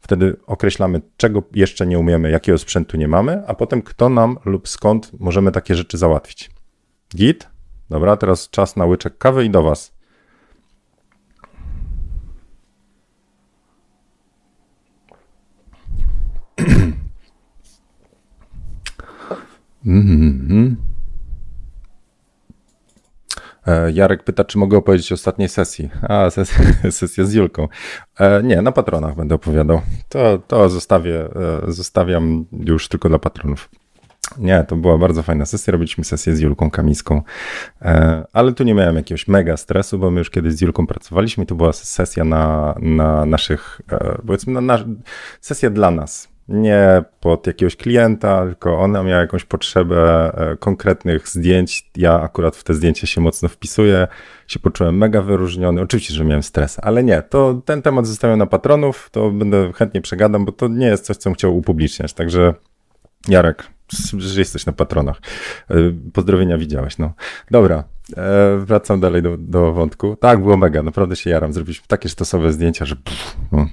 [0.00, 4.68] Wtedy określamy, czego jeszcze nie umiemy, jakiego sprzętu nie mamy, a potem kto nam lub
[4.68, 6.50] skąd możemy takie rzeczy załatwić.
[7.16, 7.48] Git?
[7.90, 9.94] Dobra, teraz czas na łyczek kawy i do Was.
[19.86, 20.93] Mm-hmm.
[23.66, 25.90] E, Jarek pyta, czy mogę opowiedzieć o ostatniej sesji.
[26.02, 26.58] A, sesja,
[26.90, 27.68] sesja z Julką.
[28.20, 29.80] E, nie, na patronach będę opowiadał.
[30.08, 31.28] To, to zostawię,
[31.66, 33.70] e, zostawiam już tylko dla patronów.
[34.38, 35.72] Nie, to była bardzo fajna sesja.
[35.72, 37.22] Robiliśmy sesję z Julką Kamiską,
[38.32, 41.46] ale tu nie miałem jakiegoś mega stresu, bo my już kiedyś z Julką pracowaliśmy i
[41.46, 43.80] to była sesja na, na naszych,
[44.26, 44.84] powiedzmy, na nasz,
[45.40, 51.90] sesja dla nas nie pod jakiegoś klienta, tylko ona miała jakąś potrzebę e, konkretnych zdjęć.
[51.96, 54.08] Ja akurat w te zdjęcia się mocno wpisuję,
[54.46, 55.80] się poczułem mega wyróżniony.
[55.82, 60.00] Oczywiście, że miałem stres, ale nie, to ten temat zostawiam na patronów, to będę chętnie
[60.00, 62.12] przegadam, bo to nie jest coś, co chciał upubliczniać.
[62.12, 62.54] Także
[63.28, 63.70] Jarek,
[64.18, 65.20] że jesteś na patronach.
[65.70, 65.74] E,
[66.12, 67.12] pozdrowienia widziałeś, no.
[67.50, 67.84] Dobra,
[68.16, 70.16] e, wracam dalej do, do wątku.
[70.16, 71.52] Tak, było mega, naprawdę się jaram.
[71.52, 73.66] Zrobiliśmy takie sztosowe zdjęcia, że pff, no.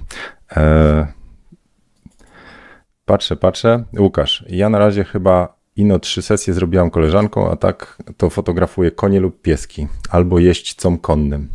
[3.04, 3.84] Patrzę, patrzę.
[3.98, 9.20] Łukasz, ja na razie chyba ino trzy sesje zrobiłam koleżanką, a tak to fotografuję konie
[9.20, 11.48] lub pieski, albo jeźdźcom konnym.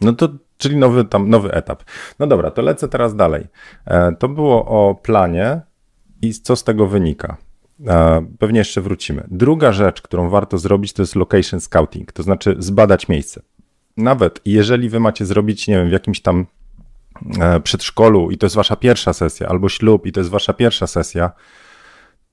[0.00, 1.82] No to, czyli nowy, tam, nowy etap.
[2.18, 3.46] No dobra, to lecę teraz dalej.
[3.86, 5.60] E, to było o planie
[6.22, 7.36] i co z tego wynika.
[7.86, 9.24] E, pewnie jeszcze wrócimy.
[9.30, 13.42] Druga rzecz, którą warto zrobić, to jest location scouting, to znaczy zbadać miejsce.
[13.96, 16.46] Nawet jeżeli wy macie zrobić, nie wiem, w jakimś tam
[17.62, 21.32] przedszkolu i to jest wasza pierwsza sesja, albo ślub i to jest wasza pierwsza sesja,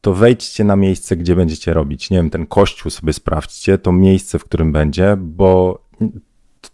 [0.02, 2.10] to wejdźcie na miejsce, gdzie będziecie robić.
[2.10, 5.82] Nie wiem, ten kościół sobie sprawdźcie, to miejsce, w którym będzie, bo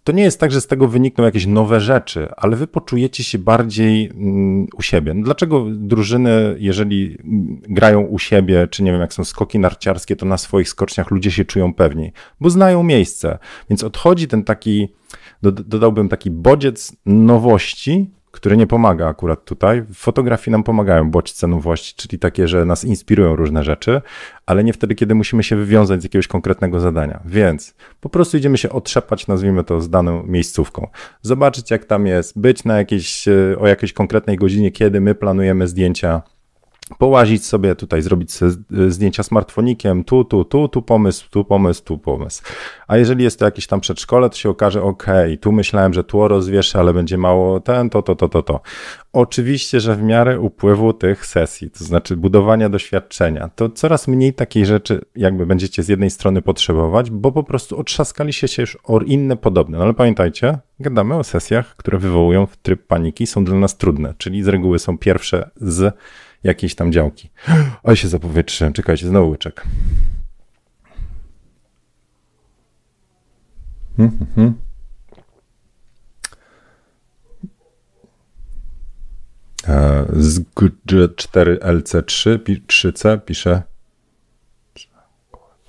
[0.03, 3.39] to nie jest tak, że z tego wynikną jakieś nowe rzeczy, ale wy poczujecie się
[3.39, 5.13] bardziej mm, u siebie.
[5.13, 7.17] No dlaczego drużyny, jeżeli
[7.69, 11.31] grają u siebie, czy nie wiem, jak są skoki narciarskie, to na swoich skoczniach ludzie
[11.31, 13.37] się czują pewniej, bo znają miejsce.
[13.69, 14.87] Więc odchodzi ten taki
[15.41, 19.84] dodałbym taki bodziec nowości, który nie pomaga akurat tutaj.
[19.93, 24.02] Fotografii nam pomagają bodźce nowości, czyli takie, że nas inspirują różne rzeczy,
[24.45, 27.19] ale nie wtedy, kiedy musimy się wywiązać z jakiegoś konkretnego zadania.
[27.26, 30.88] Więc po prostu idziemy się otrzepać, nazwijmy to, z daną miejscówką.
[31.21, 35.67] Zobaczyć, jak tam jest, być na jakiejś, e, o jakiejś konkretnej godzinie, kiedy my planujemy
[35.67, 36.21] zdjęcia
[36.97, 38.32] połazić sobie tutaj, zrobić
[38.88, 42.43] zdjęcia smartfonikiem, tu, tu, tu, tu pomysł, tu pomysł, tu pomysł.
[42.88, 45.06] A jeżeli jest to jakieś tam przedszkole, to się okaże, ok,
[45.41, 48.62] tu myślałem, że tło rozwieszę, ale będzie mało ten, to, to, to, to, to.
[49.13, 54.65] Oczywiście, że w miarę upływu tych sesji, to znaczy budowania doświadczenia, to coraz mniej takiej
[54.65, 59.38] rzeczy jakby będziecie z jednej strony potrzebować, bo po prostu otrzaskaliście się już o inne
[59.38, 59.78] podobne.
[59.78, 64.13] No ale pamiętajcie, gadamy o sesjach, które wywołują w tryb paniki, są dla nas trudne,
[64.17, 65.95] czyli z reguły są pierwsze z
[66.43, 67.30] jakiejś tam działki.
[67.84, 68.73] Oj, się zapowietrzyłem.
[68.73, 69.63] Czekajcie, znowu łyczek.
[73.97, 74.67] Hmm, hmm, hmm.
[80.13, 80.39] Z
[81.08, 83.63] 4LC3 3C pisze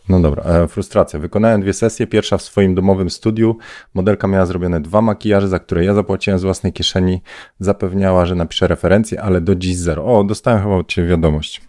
[0.08, 1.18] no dobra, e, frustracja.
[1.18, 2.06] Wykonałem dwie sesje.
[2.06, 3.56] Pierwsza w swoim domowym studiu.
[3.94, 7.22] Modelka miała zrobione dwa makijaże, za które ja zapłaciłem z własnej kieszeni.
[7.60, 10.04] Zapewniała, że napiszę referencję, ale do dziś zero.
[10.04, 11.60] O, dostałem chyba od Ciebie wiadomość.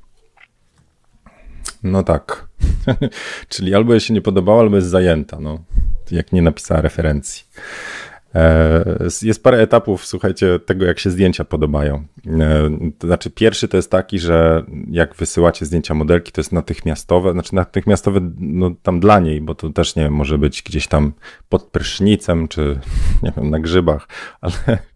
[1.84, 2.48] No tak.
[3.50, 5.60] Czyli albo jej się nie podobało, albo jest zajęta, no.
[6.12, 7.44] Jak nie napisała referencji.
[8.36, 8.86] E,
[9.22, 12.04] jest parę etapów, słuchajcie, tego jak się zdjęcia podobają.
[12.28, 17.32] E, to znaczy, pierwszy to jest taki, że jak wysyłacie zdjęcia modelki, to jest natychmiastowe,
[17.32, 21.14] znaczy natychmiastowe no, tam dla niej, bo to też nie wiem, może być gdzieś tam
[21.50, 22.80] pod prysznicem, czy
[23.24, 24.08] nie wiem, na grzybach,
[24.42, 24.89] ale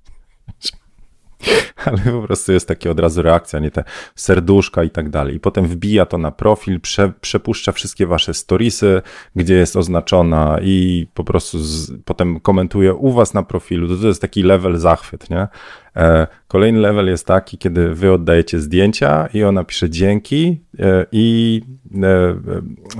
[1.85, 3.83] ale po prostu jest takie od razu reakcja, nie te
[4.15, 5.35] serduszka i tak dalej.
[5.35, 9.01] I potem wbija to na profil, prze, przepuszcza wszystkie wasze storiesy,
[9.35, 13.87] gdzie jest oznaczona i po prostu z, potem komentuje u was na profilu.
[13.87, 15.47] To, to jest taki level zachwyt, nie?
[15.95, 21.61] E, kolejny level jest taki, kiedy wy oddajecie zdjęcia i ona pisze dzięki e, i
[22.03, 22.35] e,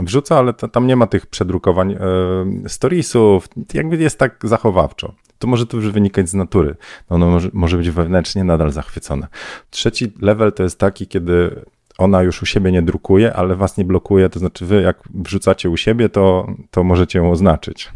[0.03, 1.97] wrzuca, ale to, tam nie ma tych przedrukowań e,
[2.69, 6.75] storiesów, jakby jest tak zachowawczo to może to już wynikać z natury.
[7.09, 9.27] No ono może, może być wewnętrznie nadal zachwycone.
[9.69, 11.61] Trzeci level to jest taki, kiedy
[11.97, 15.69] ona już u siebie nie drukuje, ale was nie blokuje, to znaczy wy jak wrzucacie
[15.69, 17.91] u siebie, to, to możecie ją oznaczyć.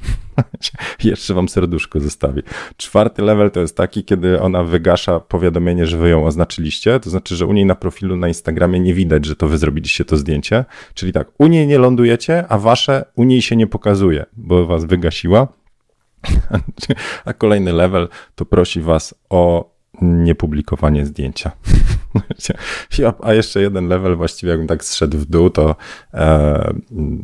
[1.04, 2.42] Jeszcze wam serduszko zostawi.
[2.78, 7.36] Czwarty level to jest taki, kiedy ona wygasza powiadomienie, że wy ją oznaczyliście, to znaczy,
[7.36, 10.66] że u niej na profilu na Instagramie nie widać, że to wy zrobiliście to zdjęcie,
[10.94, 14.86] czyli tak, u niej nie lądujecie, a wasze u niej się nie pokazuje, bo was
[14.86, 15.57] wygasiła.
[17.26, 21.52] A kolejny level to prosi was o niepublikowanie zdjęcia.
[23.24, 25.76] A jeszcze jeden level, właściwie jakbym tak zszedł w dół, to
[26.14, 26.74] e,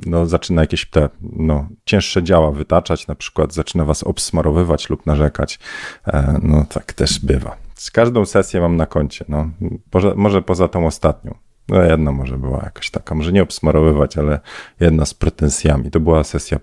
[0.06, 5.60] no, zaczyna jakieś te no, cięższe działa wytaczać, na przykład zaczyna was obsmarowywać lub narzekać.
[6.08, 7.58] E, no tak też bywa.
[7.76, 9.50] Z każdą sesję mam na koncie, no,
[9.94, 11.36] może, może poza tą ostatnią.
[11.70, 14.40] No jedna może była jakaś taka, może nie obsmarowywać, ale
[14.80, 15.92] jedna z pretensjami.
[15.92, 16.60] To była sesja,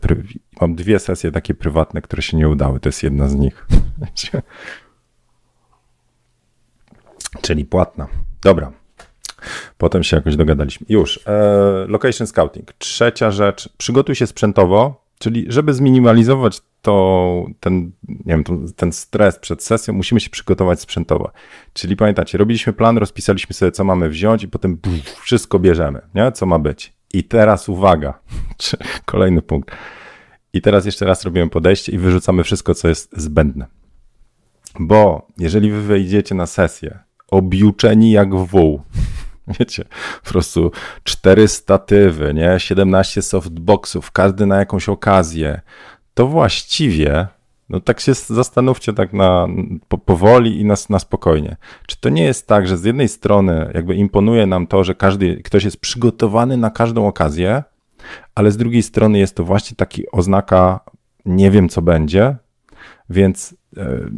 [0.60, 3.66] mam dwie sesje takie prywatne, które się nie udały, to jest jedna z nich.
[7.42, 8.08] Czyli płatna.
[8.42, 8.72] Dobra.
[9.78, 10.86] Potem się jakoś dogadaliśmy.
[10.88, 11.20] Już.
[11.26, 12.72] E, location scouting.
[12.72, 13.68] Trzecia rzecz.
[13.76, 18.44] Przygotuj się sprzętowo, czyli żeby zminimalizować to, ten, nie wiem,
[18.76, 21.30] ten stres przed sesją, musimy się przygotować sprzętowo.
[21.72, 26.32] Czyli pamiętacie, robiliśmy plan, rozpisaliśmy sobie, co mamy wziąć i potem pff, wszystko bierzemy, nie?
[26.32, 26.92] co ma być.
[27.12, 28.18] I teraz uwaga,
[29.04, 29.70] kolejny punkt.
[30.52, 33.66] I teraz jeszcze raz robimy podejście i wyrzucamy wszystko, co jest zbędne.
[34.80, 36.98] Bo jeżeli wy wejdziecie na sesję
[37.28, 38.82] objuczeni jak wół.
[39.58, 39.84] Wiecie,
[40.24, 40.72] po prostu
[41.04, 42.60] cztery statywy, nie?
[42.60, 45.60] 17 softboxów, każdy na jakąś okazję.
[46.14, 47.26] To właściwie,
[47.68, 49.46] no tak się zastanówcie tak na
[49.88, 51.56] po, powoli i na, na spokojnie.
[51.86, 55.36] Czy to nie jest tak, że z jednej strony jakby imponuje nam to, że każdy,
[55.36, 57.62] ktoś jest przygotowany na każdą okazję,
[58.34, 60.80] ale z drugiej strony jest to właśnie taki oznaka
[61.26, 62.36] nie wiem co będzie,
[63.10, 64.10] więc yy,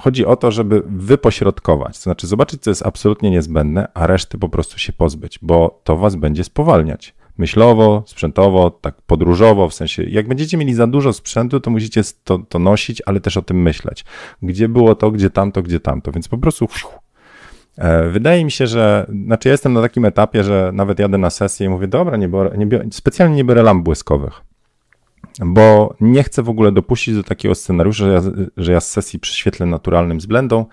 [0.00, 4.48] chodzi o to, żeby wypośrodkować, to znaczy zobaczyć, co jest absolutnie niezbędne, a reszty po
[4.48, 7.14] prostu się pozbyć, bo to was będzie spowalniać.
[7.38, 12.38] Myślowo, sprzętowo, tak podróżowo, w sensie, jak będziecie mieli za dużo sprzętu, to musicie to,
[12.38, 14.04] to nosić, ale też o tym myśleć.
[14.42, 16.68] Gdzie było to, gdzie tamto, gdzie tamto, więc po prostu
[17.76, 21.30] e, Wydaje mi się, że, znaczy ja jestem na takim etapie, że nawet jadę na
[21.30, 24.51] sesję i mówię, dobra, nie biorę, nie biorę, specjalnie nie biorę lamp błyskowych
[25.40, 28.20] bo nie chcę w ogóle dopuścić do takiego scenariusza, że ja,
[28.56, 30.66] że ja z sesji przy świetle naturalnym z blendą,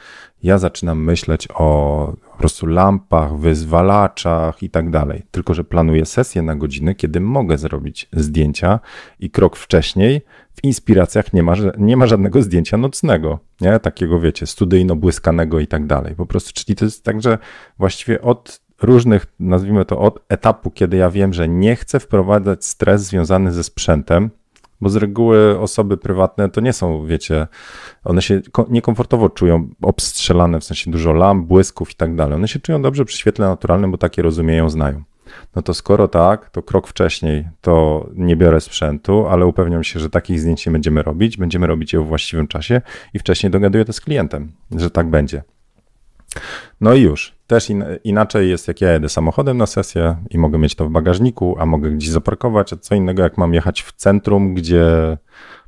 [0.44, 5.24] ja zaczynam myśleć o po prostu lampach, wyzwalaczach i tak dalej.
[5.32, 8.80] Tylko, że planuję sesję na godzinę, kiedy mogę zrobić zdjęcia
[9.20, 10.22] i krok wcześniej
[10.56, 13.80] w inspiracjach nie ma, nie ma żadnego zdjęcia nocnego, nie?
[13.80, 16.16] Takiego, wiecie, studyjno-błyskanego i tak dalej.
[16.16, 17.38] Po prostu, czyli to jest tak, że
[17.78, 23.02] właściwie od różnych, nazwijmy to od etapu, kiedy ja wiem, że nie chcę wprowadzać stres
[23.02, 24.30] związany ze sprzętem,
[24.82, 27.48] bo z reguły osoby prywatne to nie są, wiecie,
[28.04, 32.36] one się niekomfortowo czują obstrzelane, w sensie dużo lamp, błysków i tak dalej.
[32.36, 35.04] One się czują dobrze przy świetle naturalnym, bo takie rozumieją, znają.
[35.56, 40.10] No to skoro tak, to krok wcześniej to nie biorę sprzętu, ale upewniam się, że
[40.10, 42.82] takich zdjęć nie będziemy robić, będziemy robić je w właściwym czasie
[43.14, 45.44] i wcześniej dogaduję to z klientem, że tak będzie.
[46.82, 47.40] No i już.
[47.48, 50.90] Też in, inaczej jest, jak ja jedę samochodem na sesję i mogę mieć to w
[50.90, 55.18] bagażniku, a mogę gdzieś zaparkować, a co innego, jak mam jechać w centrum, gdzie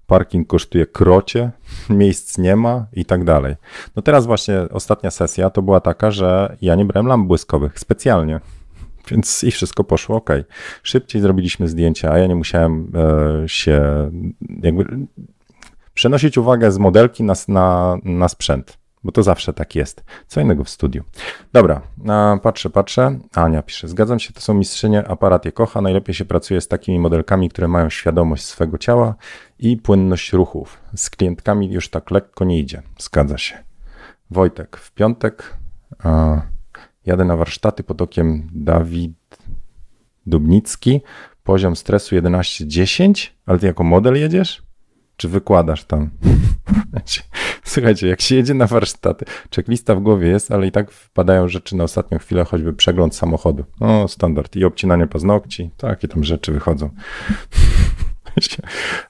[0.08, 1.52] parking kosztuje krocie,
[1.90, 3.56] miejsc nie ma i tak dalej.
[3.96, 8.40] No teraz właśnie ostatnia sesja to była taka, że ja nie brałem lamp błyskowych specjalnie,
[9.12, 10.30] więc i wszystko poszło ok.
[10.84, 13.82] Szybciej zrobiliśmy zdjęcia, a ja nie musiałem e, się
[14.64, 14.86] jakby
[15.94, 20.04] przenosić uwagę z modelki na, na, na sprzęt bo to zawsze tak jest.
[20.28, 21.04] Co innego w studiu.
[21.54, 21.82] Dobra,
[22.44, 23.20] patrzę, patrzę.
[23.36, 27.00] Ania pisze, zgadzam się, to są mistrzynie, aparat je kocha, najlepiej się pracuje z takimi
[27.00, 29.16] modelkami, które mają świadomość swego ciała
[29.60, 30.78] i płynność ruchów.
[30.96, 32.82] Z klientkami już tak lekko nie idzie.
[33.00, 33.58] Zgadza się.
[34.32, 35.58] Wojtek, w piątek
[37.06, 39.38] jadę na warsztaty pod okiem Dawid
[40.26, 41.02] Dubnicki,
[41.44, 44.64] poziom stresu 11-10, ale ty jako model jedziesz?
[45.18, 46.10] Czy wykładasz tam?
[47.64, 51.76] Słuchajcie, jak się jedzie na warsztaty, checklista w głowie jest, ale i tak wpadają rzeczy
[51.76, 53.66] na ostatnią chwilę, choćby przegląd samochodu.
[53.80, 54.56] No, standard.
[54.56, 56.90] I obcinanie paznokci, takie tam rzeczy wychodzą.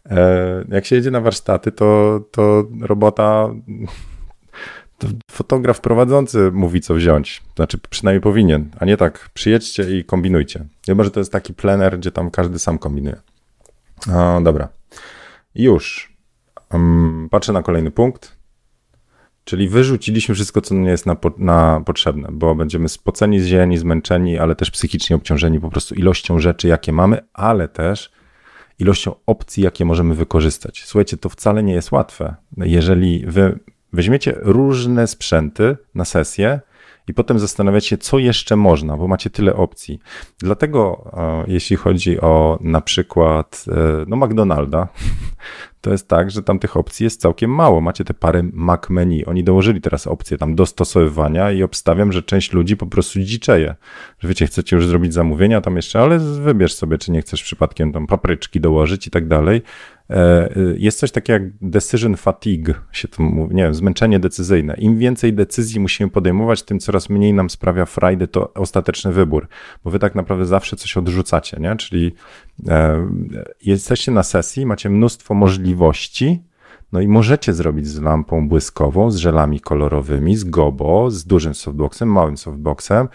[0.10, 3.50] E, jak się jedzie na warsztaty, to, to robota,
[4.98, 7.42] to fotograf prowadzący mówi, co wziąć.
[7.56, 10.66] Znaczy, przynajmniej powinien, a nie tak, przyjedźcie i kombinujcie.
[10.86, 13.22] Chyba, że to jest taki plener, gdzie tam każdy sam kombinuje.
[14.08, 14.68] No, dobra.
[15.56, 16.14] Już.
[16.74, 18.41] Um, patrzę na kolejny punkt.
[19.44, 24.56] Czyli wyrzuciliśmy wszystko, co nie jest na, na potrzebne, bo będziemy spoceni, zzieleni, zmęczeni, ale
[24.56, 28.12] też psychicznie obciążeni po prostu ilością rzeczy, jakie mamy, ale też
[28.80, 30.84] ilością opcji, jakie możemy wykorzystać.
[30.86, 32.36] Słuchajcie, to wcale nie jest łatwe.
[32.58, 33.60] Jeżeli wy
[33.94, 36.60] weźmiecie różne sprzęty na sesję
[37.08, 40.00] i potem zastanawiać się, co jeszcze można, bo macie tyle opcji.
[40.40, 41.12] Dlatego,
[41.48, 43.66] jeśli chodzi o na przykład
[44.08, 44.88] no McDonalda,
[45.82, 47.82] to jest tak, że tam tych opcji jest całkiem mało.
[47.82, 49.26] Macie te parę Mac menu.
[49.26, 53.76] Oni dołożyli teraz opcję tam dostosowywania i obstawiam, że część ludzi po prostu dziczeje.
[54.20, 57.94] Że wiecie, chcecie już zrobić zamówienia tam jeszcze, ale wybierz sobie, czy nie chcesz przypadkiem
[57.94, 59.62] tam papryczki dołożyć i tak dalej.
[60.12, 64.76] E, jest coś takiego jak decision fatigue, się to mówi, nie wiem, zmęczenie decyzyjne.
[64.78, 69.48] Im więcej decyzji musimy podejmować, tym coraz mniej nam sprawia frajdy to ostateczny wybór,
[69.84, 71.76] bo wy tak naprawdę zawsze coś odrzucacie, nie?
[71.76, 72.14] Czyli
[72.68, 73.08] e,
[73.64, 76.44] jesteście na sesji, macie mnóstwo możliwości,
[76.92, 82.12] no i możecie zrobić z lampą błyskową, z żelami kolorowymi, z gobo, z dużym softboxem,
[82.12, 83.08] małym softboxem,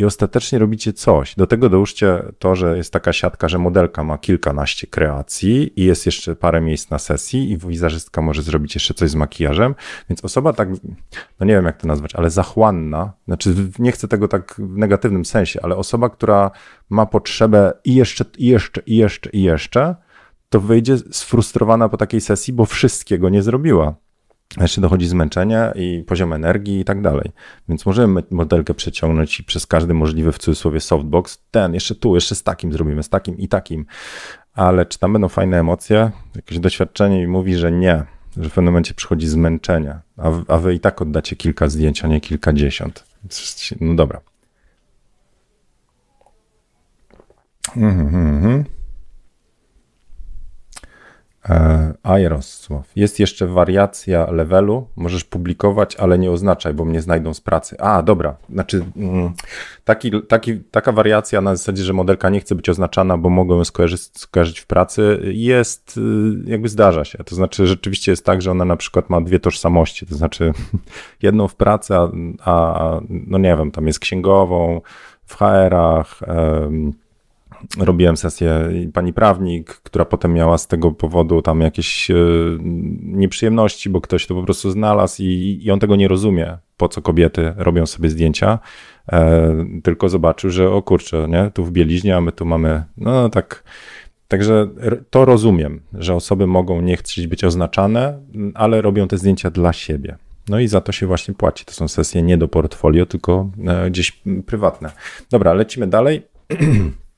[0.00, 1.34] i ostatecznie robicie coś.
[1.34, 6.06] Do tego dołóżcie to, że jest taka siatka, że modelka ma kilkanaście kreacji i jest
[6.06, 9.74] jeszcze parę miejsc na sesji i wizerzystka może zrobić jeszcze coś z makijażem,
[10.08, 10.68] więc osoba tak,
[11.40, 15.24] no nie wiem jak to nazwać, ale zachłanna, znaczy nie chcę tego tak w negatywnym
[15.24, 16.50] sensie, ale osoba, która
[16.90, 19.96] ma potrzebę i jeszcze, i jeszcze, i jeszcze, i jeszcze,
[20.48, 23.94] to wyjdzie sfrustrowana po takiej sesji, bo wszystkiego nie zrobiła
[24.58, 27.30] jeszcze dochodzi zmęczenie i poziom energii i tak dalej.
[27.68, 32.34] Więc możemy modelkę przeciągnąć i przez każdy możliwy w cudzysłowie softbox, ten, jeszcze tu, jeszcze
[32.34, 33.86] z takim zrobimy, z takim i takim.
[34.54, 36.10] Ale czy tam będą fajne emocje?
[36.36, 38.04] Jakieś doświadczenie mi mówi, że nie,
[38.36, 42.08] że w pewnym momencie przychodzi zmęczenie, a, a wy i tak oddacie kilka zdjęć, a
[42.08, 43.04] nie kilkadziesiąt.
[43.80, 44.20] No dobra.
[47.76, 48.06] Mhm.
[48.06, 48.79] mhm.
[51.48, 52.92] E, Aerosław.
[52.96, 54.88] Jest jeszcze wariacja levelu.
[54.96, 57.76] Możesz publikować, ale nie oznaczaj, bo mnie znajdą z pracy.
[57.78, 58.36] A, dobra.
[58.50, 59.32] Znaczy, mm,
[59.84, 63.64] taki, taki, taka wariacja na zasadzie, że modelka nie chce być oznaczana, bo mogą ją
[63.64, 67.24] skojarzyć, skojarzyć w pracy, jest, y, jakby zdarza się.
[67.24, 70.06] To znaczy, rzeczywiście jest tak, że ona na przykład ma dwie tożsamości.
[70.06, 70.52] To znaczy,
[71.22, 72.08] jedną w pracy, a,
[72.44, 74.80] a no nie wiem, tam jest księgową,
[75.26, 76.20] w HR-ach,
[77.78, 82.14] robiłem sesję pani prawnik, która potem miała z tego powodu tam jakieś e,
[83.02, 87.02] nieprzyjemności, bo ktoś to po prostu znalazł i, i on tego nie rozumie, po co
[87.02, 88.58] kobiety robią sobie zdjęcia,
[89.12, 93.28] e, tylko zobaczył, że o kurczę, nie, tu w bieliźnie, a my tu mamy, no
[93.28, 93.64] tak,
[94.30, 94.68] Także
[95.10, 98.18] to rozumiem, że osoby mogą nie chcieć być oznaczane,
[98.54, 100.16] ale robią te zdjęcia dla siebie.
[100.48, 101.64] No i za to się właśnie płaci.
[101.64, 104.90] To są sesje nie do portfolio, tylko e, gdzieś prywatne.
[105.30, 106.22] Dobra, lecimy dalej.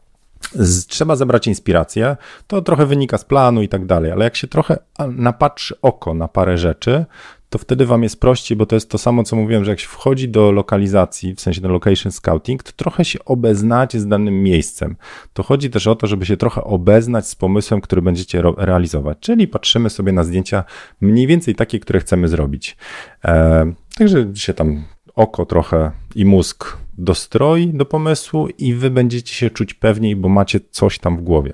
[0.89, 2.17] trzeba zebrać inspirację,
[2.47, 4.79] to trochę wynika z planu i tak dalej, ale jak się trochę
[5.09, 7.05] napatrzy oko na parę rzeczy,
[7.53, 9.89] to wtedy wam jest prościej, bo to jest to samo, co mówiłem, że jak się
[9.89, 14.97] wchodzi do lokalizacji, w sensie do location scouting, to trochę się obeznacie z danym miejscem.
[15.33, 19.49] To chodzi też o to, żeby się trochę obeznać z pomysłem, który będziecie realizować, czyli
[19.49, 20.65] patrzymy sobie na zdjęcia
[21.01, 22.77] mniej więcej takie, które chcemy zrobić.
[23.25, 24.85] E, także się tam
[25.15, 30.61] oko trochę i mózg dostroi do pomysłu i wy będziecie się czuć pewniej, bo macie
[30.71, 31.53] coś tam w głowie.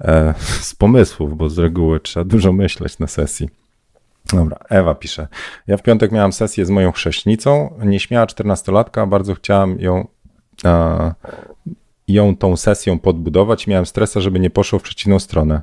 [0.00, 0.34] E,
[0.68, 3.48] z pomysłów, bo z reguły trzeba dużo myśleć na sesji.
[4.32, 5.28] Dobra, Ewa pisze.
[5.66, 10.08] Ja w piątek miałam sesję z moją chrześnicą, nieśmiała czternastolatka, bardzo chciałam ją,
[10.64, 11.14] a,
[12.08, 13.66] ją tą sesją podbudować.
[13.66, 15.62] Miałem stresa, żeby nie poszło w przeciwną stronę.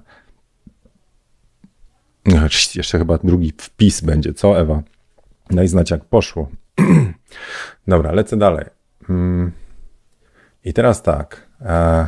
[2.75, 4.83] Jeszcze chyba drugi wpis będzie, co Ewa?
[5.49, 6.49] Daj znać jak poszło.
[7.87, 8.65] Dobra, lecę dalej.
[9.09, 9.51] Mm.
[10.65, 11.47] I teraz tak.
[11.61, 12.07] E,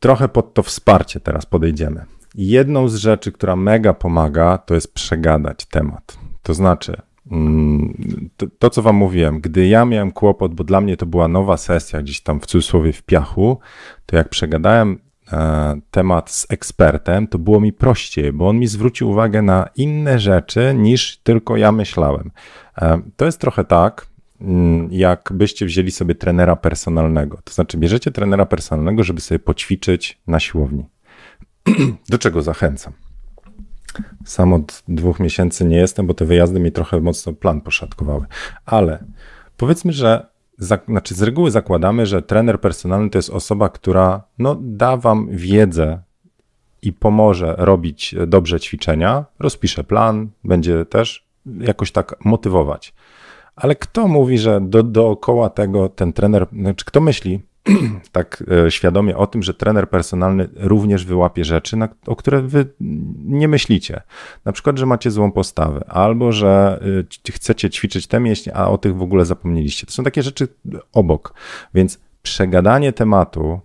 [0.00, 2.04] trochę pod to wsparcie teraz podejdziemy.
[2.34, 6.18] Jedną z rzeczy, która mega pomaga, to jest przegadać temat.
[6.42, 10.96] To znaczy, mm, to, to, co wam mówiłem, gdy ja miałem kłopot, bo dla mnie
[10.96, 13.58] to była nowa sesja gdzieś tam w cudzysłowie w piachu,
[14.06, 14.98] to jak przegadałem
[15.32, 20.18] e, temat z ekspertem, to było mi prościej, bo on mi zwrócił uwagę na inne
[20.18, 22.30] rzeczy niż tylko ja myślałem.
[22.78, 24.06] E, to jest trochę tak,
[24.90, 27.38] jakbyście wzięli sobie trenera personalnego.
[27.44, 30.84] To znaczy, bierzecie trenera personalnego, żeby sobie poćwiczyć na siłowni.
[32.10, 32.92] Do czego zachęcam?
[34.24, 38.26] Sam od dwóch miesięcy nie jestem, bo te wyjazdy mi trochę mocno plan poszatkowały.
[38.66, 39.04] Ale
[39.56, 40.26] powiedzmy, że
[40.58, 46.02] znaczy z reguły zakładamy, że trener personalny to jest osoba, która no, da wam wiedzę
[46.82, 51.26] i pomoże robić dobrze ćwiczenia, rozpisze plan, będzie też
[51.60, 52.94] jakoś tak motywować.
[53.56, 57.40] Ale kto mówi, że do, dookoła tego ten trener, znaczy kto myśli
[58.12, 62.66] tak e, świadomie o tym, że trener personalny również wyłapie rzeczy, na, o które wy
[63.24, 64.02] nie myślicie.
[64.44, 66.80] Na przykład, że macie złą postawę, albo że
[67.28, 69.86] y, chcecie ćwiczyć te mięśnie, a o tych w ogóle zapomnieliście.
[69.86, 70.48] To są takie rzeczy
[70.92, 71.34] obok.
[71.74, 73.60] Więc przegadanie tematu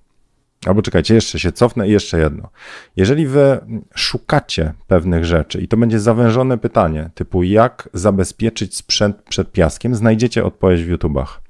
[0.68, 2.49] Albo czekajcie, jeszcze się cofnę i jeszcze jedno.
[2.95, 3.59] Jeżeli wy
[3.95, 10.45] szukacie pewnych rzeczy i to będzie zawężone pytanie, typu jak zabezpieczyć sprzęt przed piaskiem, znajdziecie
[10.45, 11.41] odpowiedź w YouTubach.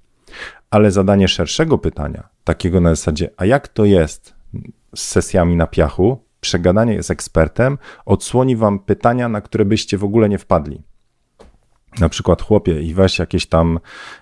[0.69, 4.33] Ale zadanie szerszego pytania, takiego na zasadzie, a jak to jest
[4.95, 10.29] z sesjami na piachu, przegadanie z ekspertem, odsłoni wam pytania, na które byście w ogóle
[10.29, 10.83] nie wpadli
[11.99, 13.79] na przykład chłopie i weź jakieś tam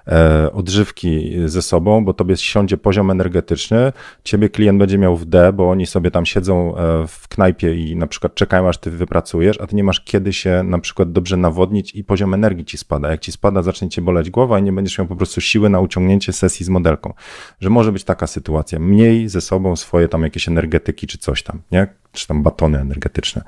[0.07, 3.93] e, odżywki ze sobą, bo tobie siądzie poziom energetyczny,
[4.23, 7.95] ciebie klient będzie miał w D, bo oni sobie tam siedzą e, w knajpie i
[7.95, 11.37] na przykład czekają aż ty wypracujesz, a ty nie masz kiedy się na przykład dobrze
[11.37, 13.11] nawodnić i poziom energii ci spada.
[13.11, 15.79] Jak ci spada, zacznie cię boleć głowa i nie będziesz miał po prostu siły na
[15.79, 17.13] uciągnięcie sesji z modelką.
[17.59, 18.79] Że może być taka sytuacja.
[18.79, 21.87] Mniej ze sobą swoje tam jakieś energetyki czy coś tam, nie?
[22.11, 23.41] Czy tam batony energetyczne.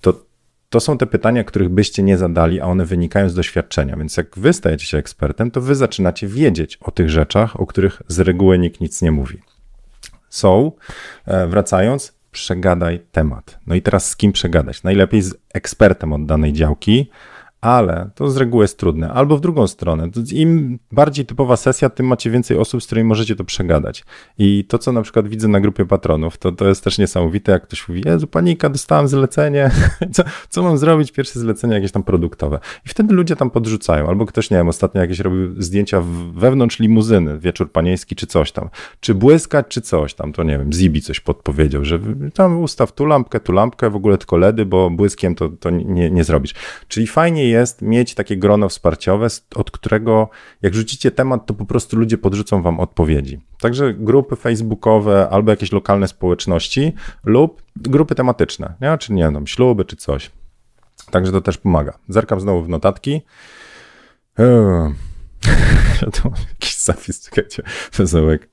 [0.00, 0.29] To
[0.70, 3.96] to są te pytania, których byście nie zadali, a one wynikają z doświadczenia.
[3.96, 8.02] Więc jak wy stajecie się ekspertem, to wy zaczynacie wiedzieć o tych rzeczach, o których
[8.08, 9.38] z reguły nikt nic nie mówi.
[10.28, 10.72] So,
[11.26, 13.58] e, wracając, przegadaj temat.
[13.66, 14.82] No i teraz z kim przegadać?
[14.82, 17.10] Najlepiej z ekspertem od danej działki,
[17.60, 19.10] ale to z reguły jest trudne.
[19.10, 23.36] Albo w drugą stronę, im bardziej typowa sesja, tym macie więcej osób, z którymi możecie
[23.36, 24.04] to przegadać.
[24.38, 27.62] I to, co na przykład widzę na grupie patronów, to, to jest też niesamowite, jak
[27.62, 29.70] ktoś mówi, Jezu, panika, dostałem zlecenie,
[30.14, 31.12] co, co mam zrobić?
[31.12, 32.58] Pierwsze zlecenie jakieś tam produktowe.
[32.86, 34.08] I wtedy ludzie tam podrzucają.
[34.08, 36.02] Albo ktoś, nie wiem, ostatnio jakieś robił zdjęcia
[36.34, 38.68] wewnątrz limuzyny, wieczór panieński, czy coś tam.
[39.00, 41.98] Czy błyskać, czy coś tam, to nie wiem, Zibi coś podpowiedział, że
[42.34, 46.10] tam ustaw tu lampkę, tu lampkę, w ogóle tylko LEDy, bo błyskiem to, to nie,
[46.10, 46.54] nie zrobisz.
[46.88, 50.28] Czyli fajnie jest mieć takie grono wsparciowe, od którego
[50.62, 53.40] jak rzucicie temat, to po prostu ludzie podrzucą wam odpowiedzi.
[53.60, 56.92] Także grupy facebookowe albo jakieś lokalne społeczności
[57.24, 58.98] lub grupy tematyczne, nie?
[58.98, 60.30] czy nie wiem, śluby czy coś.
[61.10, 61.98] Także to też pomaga.
[62.08, 63.22] Zerkam znowu w notatki.
[64.38, 64.94] Eee.
[66.22, 68.48] to jakiś zapis, czekajcie, wesołek.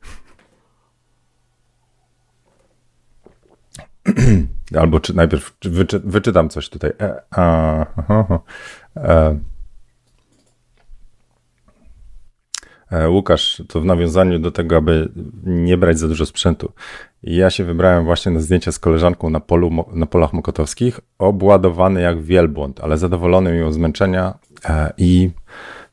[4.79, 6.91] Albo czy najpierw wyczy, wyczytam coś tutaj.
[7.01, 8.39] E, a, aha,
[8.95, 9.39] e,
[12.91, 15.09] e, Łukasz, to w nawiązaniu do tego, aby
[15.43, 16.71] nie brać za dużo sprzętu.
[17.23, 22.21] Ja się wybrałem właśnie na zdjęcia z koleżanką na, polu, na polach mokotowskich, obładowany jak
[22.21, 24.33] wielbłąd, ale zadowolony mimo zmęczenia
[24.65, 25.29] e, i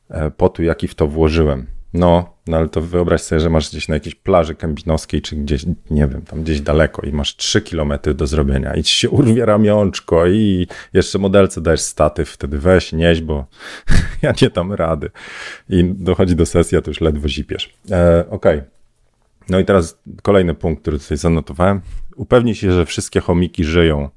[0.09, 1.67] e, potu, jaki w to włożyłem.
[1.93, 5.65] No, no ale to wyobraź sobie, że masz gdzieś na jakiejś plaży kępinowskiej, czy gdzieś,
[5.89, 9.45] nie wiem, tam gdzieś daleko i masz 3 kilometry do zrobienia i ci się urwie
[9.45, 13.45] ramionczko i jeszcze modelce dajesz statyw, wtedy weź, nieś, bo
[14.21, 15.09] ja nie dam rady.
[15.69, 17.73] I dochodzi do sesji, a to już ledwo zipiesz.
[17.91, 18.57] E, Okej.
[18.57, 18.69] Okay.
[19.49, 21.81] No i teraz kolejny punkt, który tutaj zanotowałem.
[22.15, 24.09] Upewnij się, że wszystkie chomiki żyją.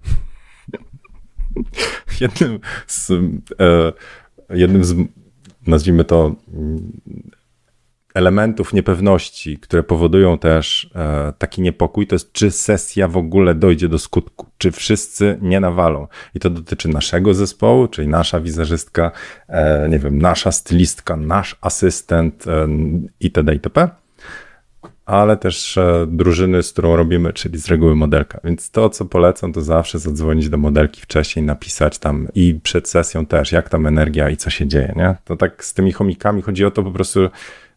[2.21, 3.11] jednym z,
[3.61, 3.93] e,
[4.51, 4.95] jednym z
[5.67, 6.35] nazwijmy to
[8.19, 13.89] elementów niepewności, które powodują też e, taki niepokój, to jest, czy sesja w ogóle dojdzie
[13.89, 16.07] do skutku, czy wszyscy nie nawalą.
[16.35, 19.11] I to dotyczy naszego zespołu, czyli nasza wizerzystka,
[19.49, 22.69] e, nie wiem, nasza stylistka, nasz asystent e,
[23.21, 23.53] itd.
[23.53, 23.89] itp
[25.09, 28.41] ale też e, drużyny, z którą robimy, czyli z reguły modelka.
[28.45, 33.27] Więc to, co polecam, to zawsze zadzwonić do modelki wcześniej, napisać tam i przed sesją
[33.27, 35.15] też, jak tam energia i co się dzieje, nie?
[35.25, 37.21] To tak z tymi chomikami chodzi o to po prostu,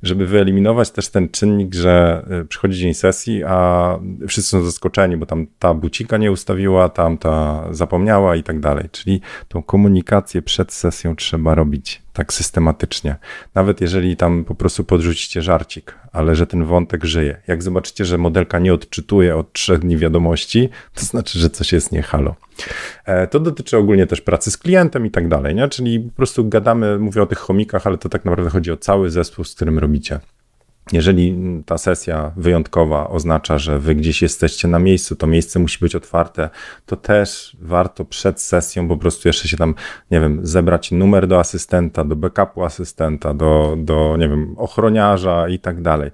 [0.04, 5.26] żeby wyeliminować też ten czynnik, że y, przychodzi dzień sesji, a wszyscy są zaskoczeni, bo
[5.26, 8.89] tam ta bucika nie ustawiła, tam ta zapomniała i tak dalej.
[8.91, 13.16] Czyli tą komunikację przed sesją trzeba robić tak systematycznie.
[13.55, 17.41] Nawet jeżeli tam po prostu podrzucicie żarcik, ale że ten wątek żyje.
[17.47, 21.91] Jak zobaczycie, że modelka nie odczytuje od trzech dni wiadomości, to znaczy, że coś jest
[21.91, 22.36] nie halo.
[23.05, 25.68] E, to dotyczy ogólnie też pracy z klientem i tak dalej, nie?
[25.68, 29.09] czyli po prostu gadamy, mówię o tych chomikach, ale to tak naprawdę chodzi o cały
[29.09, 30.20] zespół, z którym robicie.
[30.91, 35.95] Jeżeli ta sesja wyjątkowa oznacza, że wy gdzieś jesteście na miejscu, to miejsce musi być
[35.95, 36.49] otwarte,
[36.86, 39.75] to też warto przed sesją po prostu jeszcze się tam,
[40.11, 45.59] nie wiem, zebrać numer do asystenta, do backupu asystenta, do, do nie wiem, ochroniarza i
[45.59, 46.11] tak dalej.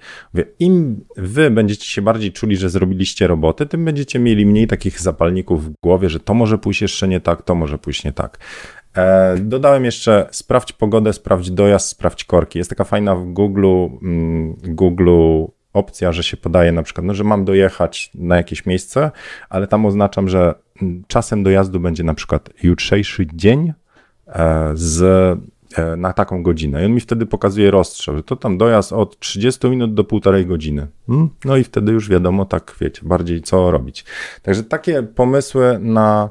[0.59, 5.65] Im wy będziecie się bardziej czuli, że zrobiliście robotę, tym będziecie mieli mniej takich zapalników
[5.65, 8.39] w głowie, że to może pójść jeszcze nie tak, to może pójść nie tak.
[8.97, 12.59] E, dodałem jeszcze sprawdź pogodę, sprawdź dojazd, sprawdź korki.
[12.59, 13.67] Jest taka fajna w Google,
[14.01, 15.09] mm, Google
[15.73, 19.11] opcja, że się podaje na przykład, no, że mam dojechać na jakieś miejsce,
[19.49, 23.73] ale tam oznaczam, że mm, czasem dojazdu będzie na przykład jutrzejszy dzień
[24.27, 25.01] e, z,
[25.77, 26.81] e, na taką godzinę.
[26.81, 30.45] I on mi wtedy pokazuje rozstrzał, że to tam dojazd od 30 minut do półtorej
[30.45, 30.87] godziny.
[31.07, 31.29] Hmm?
[31.45, 34.05] No i wtedy już wiadomo, tak wiecie, bardziej co robić.
[34.41, 36.29] Także takie pomysły na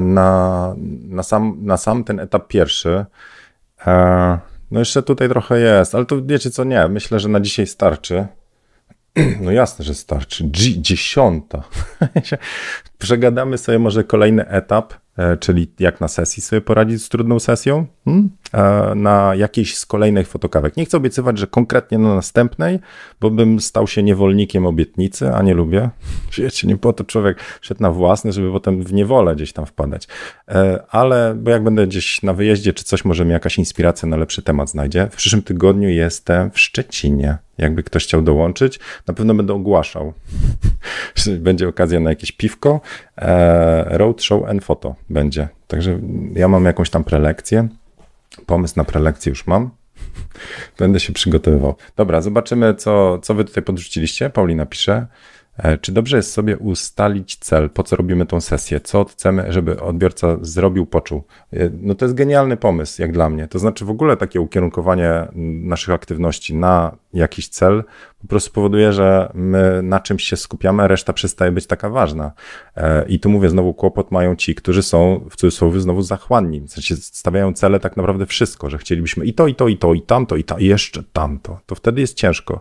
[0.00, 0.74] na,
[1.08, 3.04] na, sam, na sam ten etap pierwszy.
[3.86, 4.38] E,
[4.70, 8.26] no jeszcze tutaj trochę jest, ale to wiecie co, nie, myślę, że na dzisiaj starczy.
[9.40, 10.44] No jasne, że starczy.
[10.44, 11.62] G dziesiąta.
[12.98, 15.05] Przegadamy sobie może kolejny etap E,
[15.40, 18.30] czyli jak na sesji sobie poradzić z trudną sesją, hmm?
[18.52, 20.76] E, na jakiejś z kolejnych fotokawek.
[20.76, 22.78] Nie chcę obiecywać, że konkretnie na następnej,
[23.20, 25.90] bo bym stał się niewolnikiem obietnicy, a nie lubię.
[26.38, 30.08] Wiecie, nie po to człowiek szedł na własne, żeby potem w niewolę gdzieś tam wpadać.
[30.48, 34.16] E, ale, bo jak będę gdzieś na wyjeździe czy coś, może mi jakaś inspiracja na
[34.16, 35.08] lepszy temat znajdzie.
[35.10, 37.38] W przyszłym tygodniu jestem w Szczecinie.
[37.58, 40.12] Jakby ktoś chciał dołączyć, na pewno będę ogłaszał.
[41.38, 42.80] będzie okazja na jakieś piwko.
[43.86, 45.48] Roadshow and Photo będzie.
[45.66, 45.98] Także
[46.34, 47.68] ja mam jakąś tam prelekcję.
[48.46, 49.70] Pomysł na prelekcję już mam.
[50.78, 51.74] Będę się przygotowywał.
[51.96, 54.30] Dobra, zobaczymy, co, co wy tutaj podrzuciliście.
[54.30, 55.06] Paulina pisze.
[55.58, 59.80] E, czy dobrze jest sobie ustalić cel, po co robimy tą sesję, co chcemy, żeby
[59.80, 61.22] odbiorca zrobił, poczuł?
[61.52, 63.48] E, no to jest genialny pomysł, jak dla mnie.
[63.48, 65.28] To znaczy w ogóle takie ukierunkowanie
[65.62, 67.84] naszych aktywności na jakiś cel
[68.22, 72.32] po prostu powoduje, że my na czymś się skupiamy, a reszta przestaje być taka ważna.
[72.76, 76.60] E, I tu mówię, znowu kłopot mają ci, którzy są w cudzysłowie znowu zachłanni.
[76.60, 79.94] W sensie stawiają cele tak naprawdę wszystko, że chcielibyśmy i to, i to, i to,
[79.94, 81.60] i tamto, i, ta, i jeszcze tamto.
[81.66, 82.60] To wtedy jest ciężko.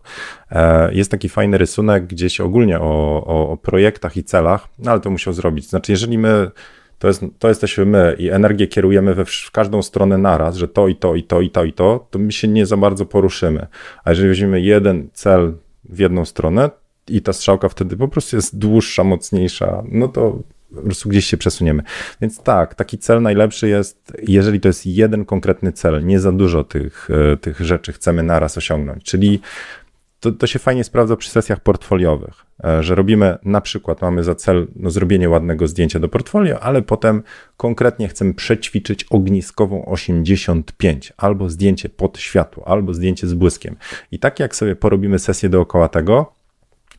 [0.52, 5.00] E, jest taki fajny rysunek gdzieś ogólnie o, o, o projektach i celach, no ale
[5.00, 5.70] to musiał zrobić.
[5.70, 6.52] Znaczy, jeżeli my
[7.00, 10.88] to, jest, to jesteśmy my i energię kierujemy we w każdą stronę naraz, że to
[10.88, 13.68] i to i to i to i to, to my się nie za bardzo poruszymy.
[14.04, 15.54] A jeżeli weźmiemy jeden cel
[15.90, 16.70] w jedną stronę
[17.08, 20.40] i ta strzałka wtedy po prostu jest dłuższa, mocniejsza, no to
[20.76, 21.84] po prostu gdzieś się przesuniemy.
[22.22, 26.64] Więc tak, taki cel najlepszy jest, jeżeli to jest jeden konkretny cel, nie za dużo
[26.64, 29.04] tych, e, tych rzeczy chcemy naraz osiągnąć.
[29.04, 29.40] Czyli
[30.20, 34.36] to, to się fajnie sprawdza przy sesjach portfoliowych, e, że robimy na przykład, mamy za
[34.36, 37.24] cel no, zrobienie ładnego zdjęcia do portfolio, ale potem
[37.58, 43.76] konkretnie chcemy przećwiczyć ogniskową 85, albo zdjęcie pod światło, albo zdjęcie z błyskiem.
[44.12, 46.34] I tak jak sobie porobimy sesję dookoła tego,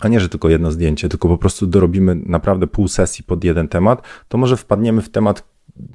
[0.00, 3.68] a nie, że tylko jedno zdjęcie, tylko po prostu dorobimy naprawdę pół sesji pod jeden
[3.68, 5.44] temat, to może wpadniemy w temat,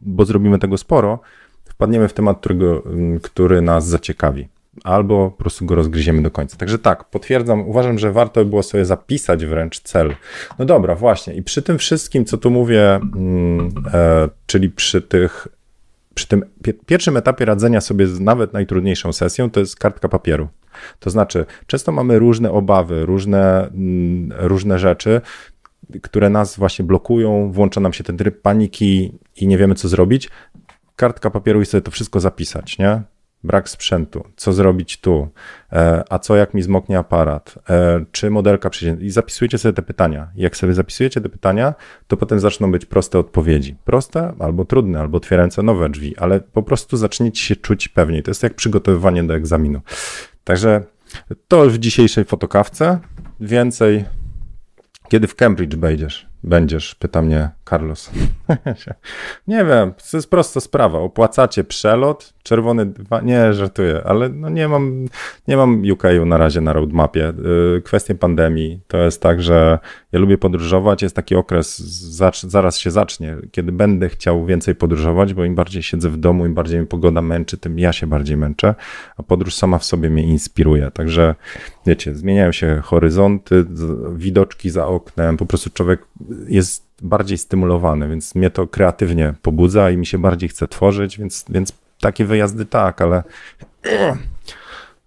[0.01, 1.19] bo zrobimy tego sporo,
[1.65, 2.83] wpadniemy w temat, którego,
[3.21, 4.47] który nas zaciekawi
[4.83, 6.57] albo po prostu go rozgryziemy do końca.
[6.57, 10.15] Także tak, potwierdzam, uważam, że warto by było sobie zapisać wręcz cel.
[10.59, 11.33] No dobra, właśnie.
[11.33, 15.47] I przy tym wszystkim, co tu mówię, mm, e, czyli przy tych,
[16.13, 16.45] przy tym
[16.85, 20.47] pierwszym etapie radzenia sobie z nawet najtrudniejszą sesją, to jest kartka papieru.
[20.99, 25.21] To znaczy, często mamy różne obawy, różne, mm, różne rzeczy,
[26.01, 30.29] które nas właśnie blokują, włącza nam się ten tryb paniki i nie wiemy, co zrobić.
[30.95, 33.01] Kartka papieru i sobie to wszystko zapisać, nie?
[33.43, 35.27] Brak sprzętu, co zrobić tu,
[35.71, 39.05] e, a co jak mi zmoknie aparat, e, czy modelka przyjdzie.
[39.05, 40.27] I zapisujecie sobie te pytania.
[40.35, 41.73] Jak sobie zapisujecie te pytania,
[42.07, 43.75] to potem zaczną być proste odpowiedzi.
[43.85, 48.23] Proste albo trudne, albo otwierające nowe drzwi, ale po prostu zaczniecie się czuć pewniej.
[48.23, 49.81] To jest jak przygotowywanie do egzaminu.
[50.43, 50.83] Także
[51.47, 52.99] to w dzisiejszej fotokawce.
[53.39, 54.05] Więcej,
[55.09, 56.29] kiedy w Cambridge będziesz?
[56.43, 58.11] Będziesz, pyta mnie Carlos.
[59.47, 60.99] nie wiem, to jest prosta sprawa.
[60.99, 65.05] Opłacacie przelot, czerwony dwa, nie żartuję, ale no nie mam,
[65.47, 67.33] nie mam UK na razie na roadmapie.
[67.77, 69.79] Y, kwestie pandemii to jest tak, że
[70.11, 71.79] ja lubię podróżować, jest taki okres,
[72.43, 76.53] zaraz się zacznie, kiedy będę chciał więcej podróżować, bo im bardziej siedzę w domu, im
[76.53, 78.75] bardziej mi pogoda męczy, tym ja się bardziej męczę,
[79.17, 80.91] a podróż sama w sobie mnie inspiruje.
[80.91, 81.35] Także
[81.85, 83.65] wiecie, zmieniają się horyzonty,
[84.15, 86.01] widoczki za oknem, po prostu człowiek
[86.47, 91.45] jest bardziej stymulowany, więc mnie to kreatywnie pobudza i mi się bardziej chce tworzyć, więc,
[91.49, 93.23] więc takie wyjazdy tak, ale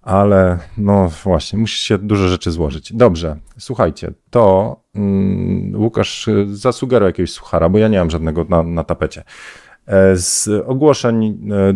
[0.05, 2.93] ale no właśnie, musi się dużo rzeczy złożyć.
[2.93, 8.85] Dobrze, słuchajcie, to mm, Łukasz zasugeruj jakiegoś suchara, bo ja nie mam żadnego na, na
[8.85, 9.25] tapecie.
[9.87, 11.73] E, z ogłoszeń e,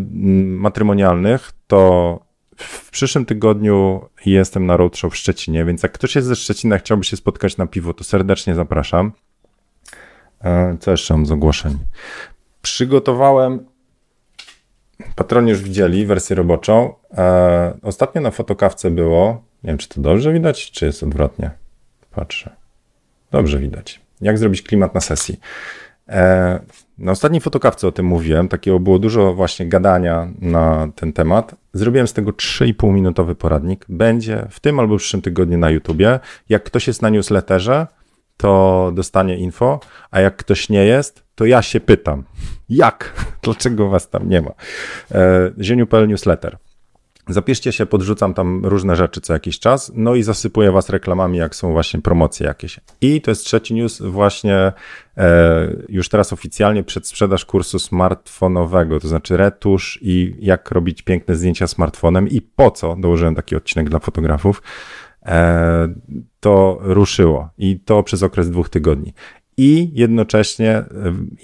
[0.47, 2.21] matrymonialnych to
[2.57, 7.05] w przyszłym tygodniu jestem na roadshow w Szczecinie, więc jak ktoś jest ze Szczecina, chciałby
[7.05, 9.13] się spotkać na piwo, to serdecznie zapraszam.
[10.45, 11.79] E, co jeszcze mam z ogłoszeń?
[12.63, 13.67] Przygotowałem,
[15.17, 16.95] patroni już widzieli wersję roboczą.
[17.19, 21.51] E, ostatnio na fotokawce było, nie wiem czy to dobrze widać, czy jest odwrotnie.
[22.11, 22.51] Patrzę.
[23.31, 24.01] Dobrze widać.
[24.21, 25.41] Jak zrobić klimat na sesji?
[26.09, 26.61] E,
[26.99, 31.55] na ostatniej fotokawce o tym mówiłem, takiego było dużo właśnie gadania na ten temat.
[31.73, 33.85] Zrobiłem z tego 3,5 minutowy poradnik.
[33.89, 36.21] Będzie w tym albo w przyszłym tygodniu na YouTubie.
[36.49, 37.87] Jak ktoś jest na newsletterze,
[38.39, 39.81] to dostanie info,
[40.11, 42.25] a jak ktoś nie jest, to ja się pytam,
[42.69, 43.13] jak?
[43.43, 44.51] Dlaczego was tam nie ma?
[45.13, 46.59] E, Zieniu.pl newsletter.
[47.29, 51.55] Zapiszcie się, podrzucam tam różne rzeczy co jakiś czas, no i zasypuję was reklamami, jak
[51.55, 52.81] są właśnie promocje jakieś.
[53.01, 54.73] I to jest trzeci news, właśnie
[55.17, 61.67] e, już teraz oficjalnie przedsprzedaż kursu smartfonowego, to znaczy retusz i jak robić piękne zdjęcia
[61.67, 64.63] smartfonem i po co dołożyłem taki odcinek dla fotografów.
[65.29, 65.89] E,
[66.41, 69.13] to ruszyło i to przez okres dwóch tygodni.
[69.61, 70.87] I jednocześnie e,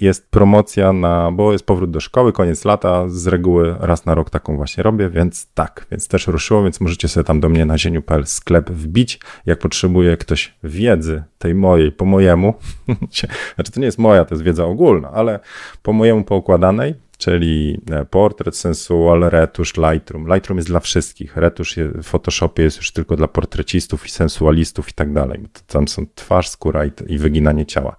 [0.01, 4.29] jest promocja na, bo jest powrót do szkoły, koniec lata, z reguły raz na rok
[4.29, 7.77] taką właśnie robię, więc tak, więc też ruszyło, więc możecie sobie tam do mnie na
[7.77, 12.53] zieniu.pl sklep wbić, jak potrzebuje ktoś wiedzy tej mojej, po mojemu,
[13.55, 15.39] znaczy to nie jest moja, to jest wiedza ogólna, ale
[15.83, 16.95] po mojemu poukładanej,
[17.25, 20.27] czyli e, portret, sensual, retusz, Lightroom.
[20.33, 21.37] Lightroom jest dla wszystkich.
[21.37, 25.43] Retusz w Photoshopie jest już tylko dla portrecistów i sensualistów i tak dalej.
[25.67, 27.95] Tam są twarz, skóra i, i wyginanie ciała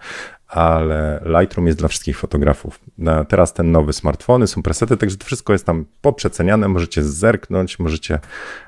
[0.49, 2.81] ale Lightroom jest dla wszystkich fotografów.
[3.29, 8.19] Teraz ten nowy smartfony, są presety, także to wszystko jest tam poprzeceniane, możecie zerknąć, możecie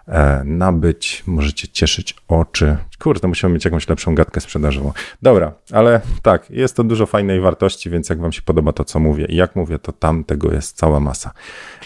[0.09, 2.77] e, nabyć, możecie cieszyć oczy.
[2.99, 4.93] Kurde, musimy mieć jakąś lepszą gadkę sprzedażową.
[5.23, 9.01] Dobra, ale tak, jest to dużo fajnej wartości, więc jak wam się podoba to, co
[9.01, 11.33] mówię i jak mówię, to tam tego jest cała masa.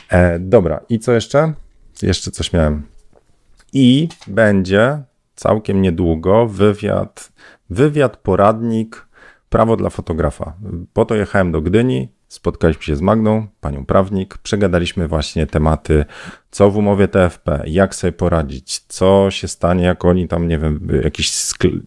[0.09, 1.53] E, dobra, i co jeszcze?
[2.03, 2.82] Jeszcze coś miałem.
[3.72, 5.03] I będzie
[5.34, 7.32] całkiem niedługo wywiad,
[7.70, 9.07] wywiad, poradnik,
[9.53, 10.55] Prawo dla fotografa.
[10.93, 16.05] Po to jechałem do Gdyni, spotkaliśmy się z Magną, panią prawnik, przegadaliśmy właśnie tematy,
[16.51, 20.89] co w umowie TFP, jak sobie poradzić, co się stanie, jak oni tam, nie wiem,
[21.05, 21.33] jakiś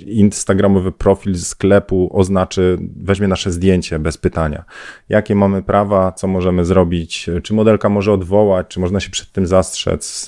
[0.05, 4.63] instagramowy profil sklepu oznaczy, weźmie nasze zdjęcie bez pytania.
[5.09, 9.47] Jakie mamy prawa, co możemy zrobić, czy modelka może odwołać, czy można się przed tym
[9.47, 10.27] zastrzec,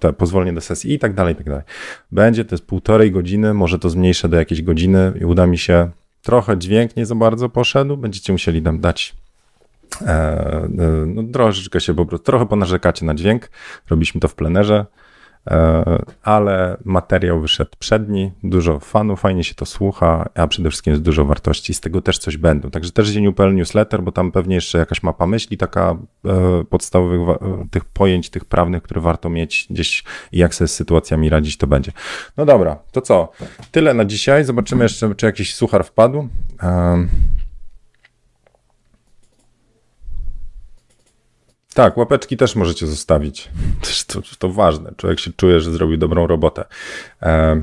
[0.00, 1.64] te pozwolenie do sesji i tak dalej, i tak dalej.
[2.12, 5.90] Będzie, to jest półtorej godziny, może to zmniejszę do jakiejś godziny i uda mi się
[6.28, 9.16] trochę dźwięk nie za bardzo poszedł, będziecie musieli nam dać
[10.00, 10.68] e, e,
[11.06, 13.50] no, troszeczkę się po prostu, trochę ponarzekacie na dźwięk,
[13.90, 14.86] robiliśmy to w plenerze,
[16.22, 21.24] ale materiał wyszedł przedni, dużo fanów, fajnie się to słucha, a przede wszystkim jest dużo
[21.24, 22.70] wartości, z tego też coś będą.
[22.70, 27.38] Także też Zieniu.pl newsletter, bo tam pewnie jeszcze jakaś mapa myśli, taka e, podstawowych
[27.70, 31.66] tych pojęć, tych prawnych, które warto mieć gdzieś i jak sobie z sytuacjami radzić, to
[31.66, 31.92] będzie.
[32.36, 33.32] No dobra, to co?
[33.70, 34.44] Tyle na dzisiaj.
[34.44, 36.28] Zobaczymy jeszcze, czy jakiś suchar wpadł.
[41.78, 43.48] Tak, łapeczki też możecie zostawić.
[44.06, 44.92] To, to ważne.
[44.96, 46.64] Człowiek się czuje, że zrobił dobrą robotę.
[47.20, 47.62] Mm,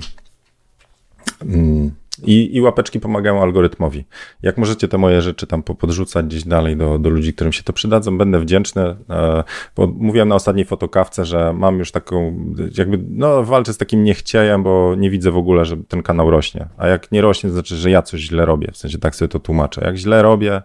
[2.24, 4.05] I, I łapeczki pomagają algorytmowi.
[4.41, 7.74] Jak możecie te moje rzeczy tam podrzucać gdzieś dalej do, do ludzi, którym się to
[7.74, 9.43] przydadzą, będę wdzięczny, e,
[9.76, 12.39] bo mówiłem na ostatniej fotokawce, że mam już taką,
[12.78, 16.68] jakby, no walczę z takim niechciejem, bo nie widzę w ogóle, że ten kanał rośnie.
[16.78, 18.72] A jak nie rośnie, to znaczy, że ja coś źle robię.
[18.74, 19.82] W sensie tak sobie to tłumaczę.
[19.86, 20.61] Jak źle robię,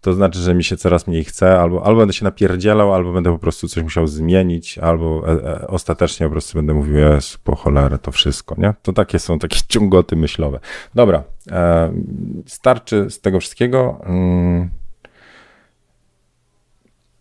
[0.00, 3.32] to znaczy, że mi się coraz mniej chce, albo, albo będę się napierdzielał, albo będę
[3.32, 7.56] po prostu coś musiał zmienić, albo e, e, ostatecznie po prostu będę mówił, jest po
[7.56, 8.74] cholerę to wszystko, nie?
[8.82, 10.60] To takie są takie ciągoty myślowe.
[10.94, 11.92] Dobra, e,
[12.46, 14.00] starczy z tego wszystkiego.
[14.04, 14.70] Mm.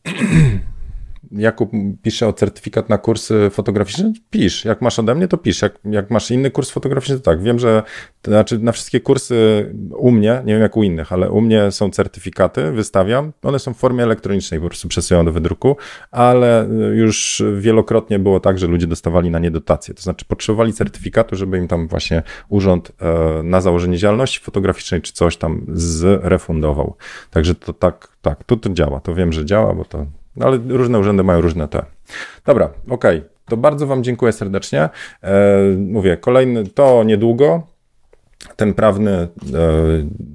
[1.32, 1.71] Jakub
[2.01, 4.65] pisze o certyfikat na kursy fotograficzne, pisz.
[4.65, 5.61] Jak masz ode mnie, to pisz.
[5.61, 7.43] Jak, jak masz inny kurs fotograficzny, to tak.
[7.43, 7.84] Wiem, że
[8.21, 11.71] to znaczy na wszystkie kursy u mnie, nie wiem jak u innych, ale u mnie
[11.71, 13.32] są certyfikaty, wystawiam.
[13.43, 15.77] One są w formie elektronicznej, po prostu przesyłam do wydruku,
[16.11, 19.93] ale już wielokrotnie było tak, że ludzie dostawali na nie dotacje.
[19.93, 25.13] To znaczy potrzebowali certyfikatu, żeby im tam właśnie urząd e, na założenie działalności fotograficznej czy
[25.13, 26.95] coś tam zrefundował.
[27.32, 28.99] Także to tak, tak, to, to działa.
[28.99, 30.05] To wiem, że działa, bo to
[30.39, 31.85] no ale różne urzędy mają różne te.
[32.45, 33.17] Dobra, okej.
[33.17, 33.29] Okay.
[33.45, 34.89] To bardzo Wam dziękuję serdecznie.
[35.23, 37.67] E, mówię, kolejny to niedługo.
[38.55, 39.27] Ten prawny e,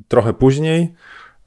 [0.08, 0.94] trochę później.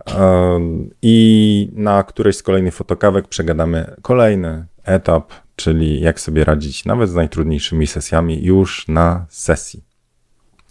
[0.07, 0.59] E,
[1.01, 7.15] I na którejś z kolejnych fotokawek przegadamy kolejny etap, czyli jak sobie radzić nawet z
[7.15, 9.86] najtrudniejszymi sesjami już na sesji.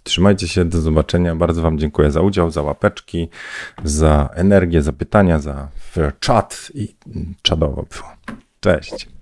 [0.07, 1.35] Trzymajcie się, do zobaczenia.
[1.35, 3.29] Bardzo Wam dziękuję za udział, za łapeczki,
[3.83, 5.67] za energię, za pytania, za
[6.19, 6.95] czat i
[7.41, 8.37] czadowo było.
[8.59, 9.16] Cześć.